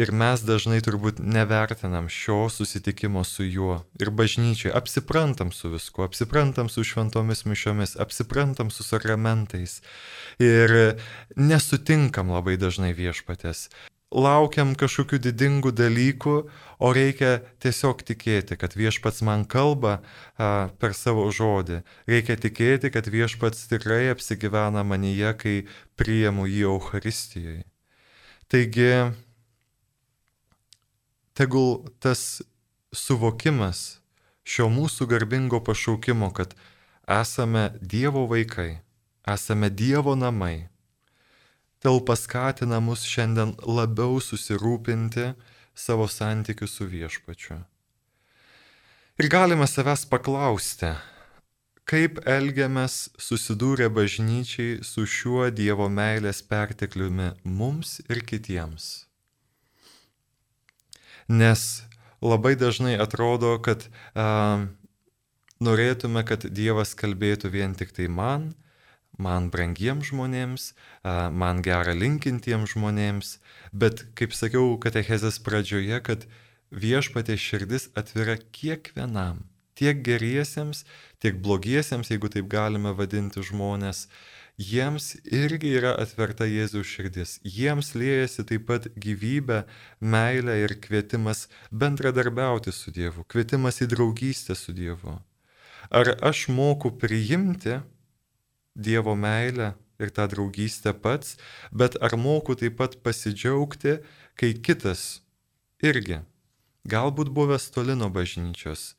ir 0.00 0.12
mes 0.16 0.42
dažnai 0.46 0.80
turbūt 0.84 1.20
nevertinam 1.20 2.08
šio 2.08 2.48
susitikimo 2.52 3.24
su 3.28 3.44
juo 3.44 3.76
ir 4.00 4.10
bažnyčiai, 4.10 4.72
apsiprantam 4.80 5.52
su 5.52 5.72
viskuo, 5.74 6.06
apsiprantam 6.08 6.72
su 6.72 6.84
šventomis 6.86 7.44
mišiomis, 7.44 7.96
apsiprantam 8.00 8.72
su 8.74 8.86
sakramentais 8.86 9.80
ir 10.40 10.76
nesutinkam 11.36 12.32
labai 12.32 12.56
dažnai 12.60 12.94
viešpatės 12.96 13.68
laukiam 14.10 14.74
kažkokių 14.74 15.20
didingų 15.22 15.72
dalykų, 15.76 16.34
o 16.82 16.92
reikia 16.94 17.40
tiesiog 17.62 18.02
tikėti, 18.06 18.58
kad 18.58 18.74
viešpats 18.74 19.22
man 19.22 19.44
kalba 19.46 20.00
a, 20.36 20.68
per 20.82 20.94
savo 20.98 21.28
žodį. 21.30 21.82
Reikia 22.10 22.36
tikėti, 22.40 22.90
kad 22.90 23.06
viešpats 23.06 23.68
tikrai 23.70 24.10
apsigyvena 24.10 24.82
manyje, 24.82 25.34
kai 25.38 25.56
priimu 26.00 26.48
jį 26.50 26.66
Euharistijoje. 26.72 27.64
Taigi, 28.50 28.90
tegul 31.40 31.86
tas 32.04 32.42
suvokimas 32.92 34.00
šio 34.44 34.68
mūsų 34.68 35.08
garbingo 35.08 35.62
pašaukimo, 35.64 36.28
kad 36.36 36.52
esame 37.08 37.70
Dievo 37.80 38.26
vaikai, 38.28 38.82
esame 39.24 39.72
Dievo 39.72 40.12
namai, 40.18 40.68
Dėl 41.80 42.02
paskatina 42.04 42.76
mus 42.84 43.06
šiandien 43.08 43.54
labiau 43.64 44.18
susirūpinti 44.20 45.30
savo 45.72 46.04
santykių 46.12 46.66
su 46.68 46.84
viešpačiu. 46.84 47.56
Ir 49.20 49.28
galime 49.32 49.64
savęs 49.68 50.04
paklausti, 50.10 50.92
kaip 51.88 52.20
elgiamės 52.28 53.06
susidūrę 53.16 53.88
bažnyčiai 53.96 54.82
su 54.84 55.06
šiuo 55.08 55.48
Dievo 55.56 55.88
meilės 55.88 56.44
pertekliumi 56.44 57.32
mums 57.44 57.96
ir 58.08 58.20
kitiems. 58.28 58.90
Nes 61.30 61.84
labai 62.18 62.56
dažnai 62.58 62.96
atrodo, 62.98 63.54
kad 63.62 63.86
a, 64.18 64.66
norėtume, 65.62 66.24
kad 66.26 66.48
Dievas 66.50 66.96
kalbėtų 66.98 67.52
vien 67.54 67.76
tik 67.78 67.94
tai 67.96 68.08
man, 68.10 68.50
man 69.20 69.50
brangiems 69.52 70.10
žmonėms, 70.10 70.72
man 71.04 71.60
gerą 71.64 71.94
linkintiems 71.96 72.74
žmonėms, 72.74 73.36
bet, 73.72 74.06
kaip 74.18 74.34
sakiau, 74.36 74.74
katechezės 74.80 75.40
pradžioje, 75.44 76.00
kad 76.06 76.26
viešpatė 76.72 77.36
širdis 77.36 77.90
atvira 77.98 78.38
kiekvienam, 78.56 79.44
tiek 79.76 80.00
geriesiems, 80.06 80.84
tiek 81.20 81.40
blogiesiems, 81.44 82.10
jeigu 82.12 82.32
taip 82.32 82.48
galime 82.50 82.94
vadinti 82.96 83.44
žmonės, 83.44 84.06
jiems 84.60 85.14
irgi 85.24 85.72
yra 85.78 85.94
atverta 86.02 86.44
Jėzaus 86.44 86.88
širdis. 86.88 87.38
Jiems 87.44 87.94
liejasi 87.96 88.44
taip 88.48 88.66
pat 88.68 88.88
gyvybė, 89.00 89.62
meilė 90.00 90.58
ir 90.66 90.76
kvietimas 90.84 91.46
bendradarbiauti 91.72 92.74
su 92.74 92.92
Dievu, 92.92 93.24
kvietimas 93.24 93.80
į 93.80 93.88
draugystę 93.94 94.56
su 94.58 94.76
Dievu. 94.76 95.16
Ar 95.90 96.12
aš 96.20 96.48
moku 96.52 96.92
priimti 96.92 97.80
Dievo 98.76 99.16
meilę 99.16 99.72
ir 100.00 100.12
tą 100.12 100.28
draugystę 100.28 100.92
pats, 100.94 101.36
bet 101.72 101.96
ar 102.00 102.16
moku 102.20 102.54
taip 102.56 102.76
pat 102.80 103.00
pasidžiaugti, 103.04 103.98
kai 104.36 104.52
kitas 104.60 105.22
irgi, 105.84 106.20
galbūt 106.88 107.32
buvęs 107.32 107.70
toli 107.72 107.96
nuo 107.96 108.08
bažnyčios, 108.12 108.94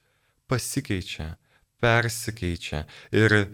pasikeičia, 0.49 1.35
persikeičia 1.81 2.85
ir 3.13 3.33
e, 3.37 3.45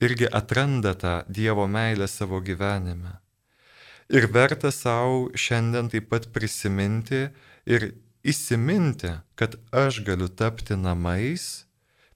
irgi 0.00 0.26
atranda 0.32 0.94
tą 0.94 1.22
Dievo 1.28 1.66
meilę 1.66 2.08
savo 2.08 2.40
gyvenime. 2.40 3.18
Ir 4.08 4.28
verta 4.32 4.70
savo 4.72 5.28
šiandien 5.34 5.90
taip 5.92 6.08
pat 6.08 6.30
prisiminti 6.32 7.28
ir 7.66 7.92
įsiminti, 8.24 9.18
kad 9.36 9.58
aš 9.72 10.00
galiu 10.06 10.28
tapti 10.28 10.76
namais, 10.76 11.66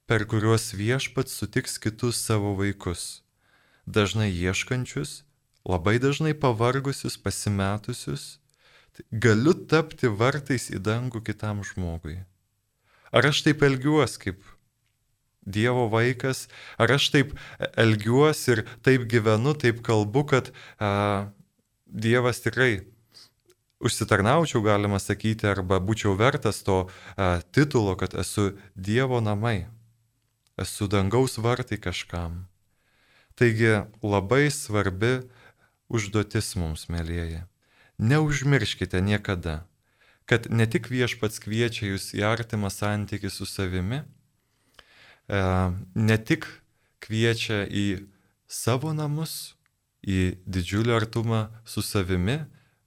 per 0.07 0.25
kuriuos 0.25 0.73
viešpats 0.77 1.35
sutiks 1.37 1.79
kitus 1.79 2.23
savo 2.23 2.55
vaikus. 2.57 3.23
Dažnai 3.87 4.31
ieškančius, 4.31 5.23
labai 5.65 5.99
dažnai 5.99 6.35
pavargusius, 6.35 7.19
pasimetusius. 7.19 8.39
Tai 8.93 9.05
galiu 9.25 9.55
tapti 9.69 10.09
vartais 10.09 10.69
į 10.69 10.81
dangų 10.85 11.23
kitam 11.25 11.63
žmogui. 11.65 12.19
Ar 13.13 13.29
aš 13.29 13.41
taip 13.47 13.65
elgiuosi 13.65 14.21
kaip 14.21 14.43
Dievo 15.43 15.89
vaikas, 15.91 16.47
ar 16.79 16.95
aš 16.95 17.11
taip 17.15 17.35
elgiuosi 17.77 18.57
ir 18.57 18.65
taip 18.87 19.09
gyvenu, 19.11 19.57
taip 19.59 19.83
kalbu, 19.83 20.25
kad 20.31 20.53
a, 20.79 21.31
Dievas 21.87 22.41
tikrai 22.41 22.87
užsitarnaučiau, 23.83 24.63
galima 24.65 25.03
sakyti, 25.03 25.45
arba 25.51 25.81
būčiau 25.83 26.15
vertas 26.17 26.63
to 26.63 26.87
a, 26.87 27.43
titulo, 27.51 27.97
kad 27.99 28.15
esu 28.15 28.55
Dievo 28.75 29.21
namai 29.21 29.67
esu 30.57 30.87
dangaus 30.89 31.39
vartai 31.39 31.79
kažkam. 31.81 32.47
Taigi 33.35 33.83
labai 34.03 34.51
svarbi 34.51 35.23
užduotis 35.89 36.55
mums, 36.57 36.87
mėlyjeji. 36.93 37.45
Neužmirškite 37.99 39.01
niekada, 39.01 39.63
kad 40.27 40.49
ne 40.51 40.67
tik 40.67 40.89
viešpats 40.93 41.41
kviečia 41.43 41.93
jūs 41.93 42.13
į 42.17 42.25
artimą 42.29 42.71
santykį 42.73 43.31
su 43.33 43.49
savimi, 43.49 44.03
ne 45.33 46.17
tik 46.19 46.47
kviečia 47.03 47.65
į 47.67 48.07
savo 48.47 48.93
namus, 48.93 49.55
į 50.05 50.37
didžiulį 50.45 50.93
artumą 50.97 51.47
su 51.65 51.83
savimi, 51.83 52.43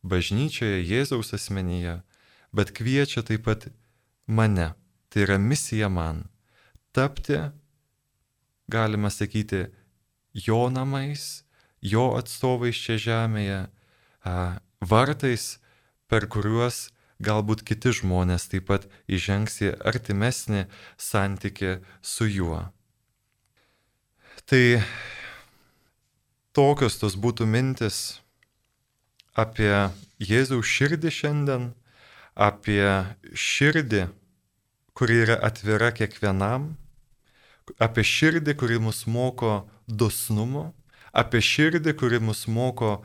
bažnyčioje, 0.06 0.84
Jėzaus 0.86 1.34
asmenyje, 1.34 2.02
bet 2.54 2.74
kviečia 2.76 3.24
taip 3.26 3.48
pat 3.48 3.70
mane. 4.28 4.74
Tai 5.10 5.24
yra 5.24 5.38
misija 5.40 5.90
man 5.90 6.26
tapti, 6.92 7.40
galima 8.68 9.10
sakyti, 9.10 9.66
jo 10.34 10.70
namais, 10.70 11.46
jo 11.82 12.12
atstovais 12.20 12.76
čia 12.76 12.98
žemėje, 13.00 13.62
vartais, 14.84 15.58
per 16.12 16.28
kuriuos 16.28 16.90
galbūt 17.24 17.64
kiti 17.68 17.94
žmonės 17.96 18.50
taip 18.52 18.68
pat 18.70 18.88
įžengs 19.08 19.62
į 19.64 19.72
artimesnį 19.88 20.66
santyki 20.98 21.78
su 22.02 22.28
juo. 22.28 22.66
Tai 24.46 24.64
tokios 26.54 27.00
tos 27.02 27.16
būtų 27.16 27.48
mintis 27.48 28.20
apie 29.36 29.92
Jėzaus 30.20 30.68
širdį 30.68 31.12
šiandien, 31.12 31.72
apie 32.36 32.84
širdį, 33.36 34.06
kuri 34.96 35.22
yra 35.26 35.40
atvira 35.44 35.92
kiekvienam, 35.96 36.76
apie 37.80 38.04
širdį, 38.04 38.56
kuri 38.60 38.80
mus 38.80 39.04
moko 39.08 39.66
dosnumo, 39.88 40.70
apie 41.12 41.42
širdį, 41.44 41.96
kuri 42.00 42.20
mus 42.24 42.46
moko, 42.48 43.02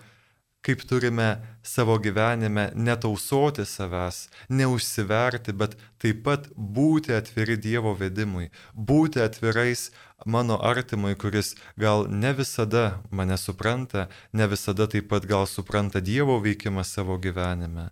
kaip 0.63 0.83
turime 0.89 1.41
savo 1.63 1.97
gyvenime 1.99 2.71
netausoti 2.75 3.65
savęs, 3.65 4.29
neužsiverti, 4.49 5.53
bet 5.53 5.77
taip 5.99 6.23
pat 6.25 6.49
būti 6.57 7.15
atviri 7.17 7.57
Dievo 7.57 7.95
vedimui, 7.97 8.51
būti 8.75 9.23
atvirais 9.25 9.89
mano 10.27 10.59
artimui, 10.61 11.15
kuris 11.17 11.55
gal 11.81 12.07
ne 12.09 12.33
visada 12.37 13.01
mane 13.11 13.39
supranta, 13.39 14.09
ne 14.33 14.47
visada 14.47 14.87
taip 14.87 15.09
pat 15.09 15.27
gal 15.27 15.47
supranta 15.47 16.01
Dievo 16.01 16.41
veikimą 16.45 16.85
savo 16.85 17.17
gyvenime. 17.19 17.91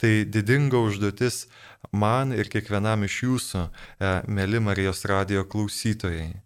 Tai 0.00 0.24
didinga 0.24 0.80
užduotis 0.80 1.44
man 1.92 2.32
ir 2.32 2.48
kiekvienam 2.48 3.04
iš 3.04 3.22
jūsų, 3.22 3.64
e, 4.00 4.12
mėly 4.26 4.60
Marijos 4.64 5.04
radio 5.04 5.44
klausytojai. 5.44 6.40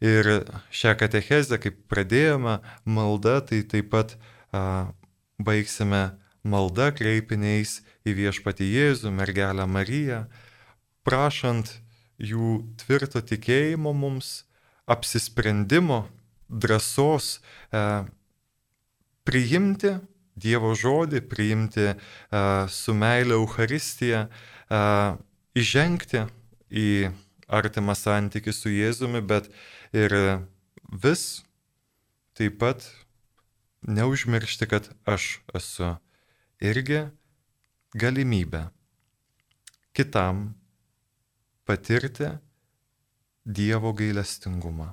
Ir 0.00 0.28
šią 0.72 0.94
katechezę, 0.96 1.58
kaip 1.60 1.76
pradėjome, 1.92 2.60
malda, 2.88 3.42
tai 3.44 3.60
taip 3.68 3.90
pat 3.92 4.16
baigsime 4.52 6.02
malda 6.42 6.90
kreipiniais 6.96 7.80
į 8.06 8.16
viešpatį 8.18 8.68
Jėzų, 8.74 9.12
mergelę 9.14 9.66
Mariją, 9.68 10.24
prašant 11.04 11.72
jų 12.20 12.60
tvirto 12.80 13.20
tikėjimo 13.24 13.92
mums, 13.96 14.44
apsisprendimo, 14.90 16.04
drąsos 16.50 17.38
e, 17.70 17.82
priimti 19.28 19.98
Dievo 20.40 20.70
žodį, 20.78 21.20
priimti 21.28 21.90
uh, 21.90 22.64
su 22.70 22.94
meilė 22.96 23.34
Euharistiją, 23.36 24.22
uh, 24.30 25.18
įžengti 25.58 26.22
į 26.70 27.10
artimą 27.50 27.96
santykių 27.98 28.54
su 28.54 28.72
Jėzumi, 28.72 29.20
bet 29.20 29.50
ir 29.92 30.14
vis 31.02 31.42
taip 32.38 32.56
pat 32.62 32.86
neužmiršti, 33.82 34.66
kad 34.66 34.90
aš 35.04 35.40
esu 35.54 35.94
irgi 36.60 37.06
galimybė 37.94 38.68
kitam 39.96 40.54
patirti 41.64 42.36
Dievo 43.44 43.92
gailestingumą. 43.96 44.92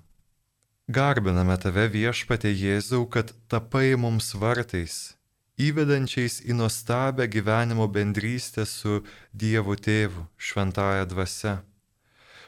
Garbiname 0.87 1.57
tave 1.59 1.83
viešpatė 1.91 2.53
Jėzau, 2.55 3.03
kad 3.11 3.33
tapai 3.51 3.97
mums 3.99 4.31
vartais 4.39 5.17
įvedančiais 5.57 6.39
į 6.47 6.55
nuostabę 6.55 7.27
gyvenimo 7.27 7.87
bendrystę 7.91 8.65
su 8.65 9.01
Dievo 9.33 9.75
Tėvu, 9.75 10.27
šventąją 10.37 11.09
dvasia. 11.11 11.57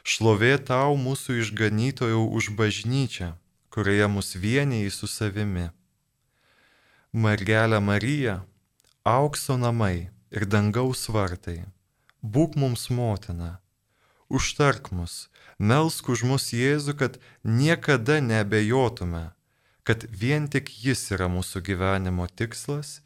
Šlovė 0.06 0.56
tau 0.64 0.96
mūsų 0.96 1.36
išganytojau 1.42 2.22
už 2.38 2.54
bažnyčią, 2.56 3.34
kurioje 3.68 4.08
mus 4.08 4.32
vienijai 4.34 4.90
su 4.94 5.10
savimi. 5.10 5.68
Mergelė 7.12 7.80
Marija, 7.82 8.36
aukso 9.04 9.56
namai 9.58 10.10
ir 10.30 10.46
dangaus 10.46 11.08
vartai, 11.10 11.64
būk 12.22 12.54
mums 12.54 12.86
motina, 12.90 13.58
užtark 14.28 14.92
mus, 14.94 15.26
melsk 15.58 16.08
už 16.14 16.22
mus 16.22 16.52
Jėzų, 16.54 16.94
kad 17.00 17.18
niekada 17.42 18.20
nebejotume 18.22 19.30
kad 19.90 20.04
vien 20.10 20.46
tik 20.46 20.68
Jis 20.84 21.08
yra 21.14 21.26
mūsų 21.26 21.64
gyvenimo 21.66 22.28
tikslas, 22.38 23.00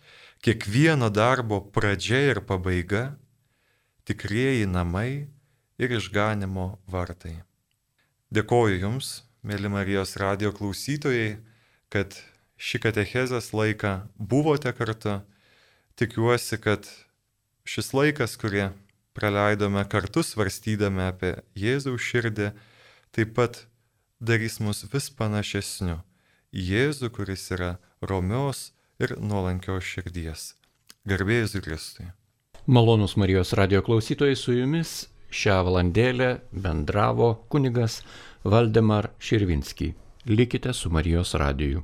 kiekvieno 0.45 1.09
darbo 1.09 1.63
pradžia 1.73 2.21
ir 2.33 2.43
pabaiga, 2.45 3.15
tikrieji 4.05 4.67
namai 4.69 5.31
ir 5.81 5.95
išganimo 5.97 6.67
vartai. 6.85 7.39
Dėkoju 8.35 8.83
Jums, 8.83 9.23
mėly 9.41 9.71
Marijos 9.73 10.17
radio 10.21 10.53
klausytojai, 10.53 11.39
kad 11.89 12.19
šį 12.65 12.81
katechezės 12.87 13.53
laiką 13.53 13.95
buvote 14.17 14.73
kartu. 14.77 15.19
Tikiuosi, 16.01 16.59
kad 16.59 16.89
šis 17.69 17.93
laikas, 17.95 18.39
kurį 18.41 18.71
praleidome 19.15 19.85
kartu 19.91 20.25
svarstydami 20.27 21.05
apie 21.07 21.37
Jėzaus 21.59 22.03
širdį, 22.03 22.51
taip 23.15 23.37
pat 23.37 23.63
darys 24.19 24.59
mus 24.65 24.83
vis 24.91 25.11
panašesniu 25.15 26.01
Jėzų, 26.55 27.11
kuris 27.15 27.49
yra 27.55 27.77
romios 28.03 28.71
ir 29.03 29.17
nuolankios 29.19 29.87
širdies. 29.87 30.53
Garbėjus 31.05 31.57
Kristui. 31.63 32.07
Malonus 32.67 33.17
Marijos 33.21 33.53
radio 33.59 33.83
klausytojai 33.85 34.37
su 34.39 34.55
jumis 34.55 34.93
šią 35.35 35.59
valandėlę 35.67 36.31
bendravo 36.55 37.35
kunigas 37.51 38.01
Valdemar 38.45 39.11
Širvinski. 39.19 39.93
Likite 40.31 40.73
su 40.73 40.91
Marijos 40.95 41.35
radiju. 41.35 41.83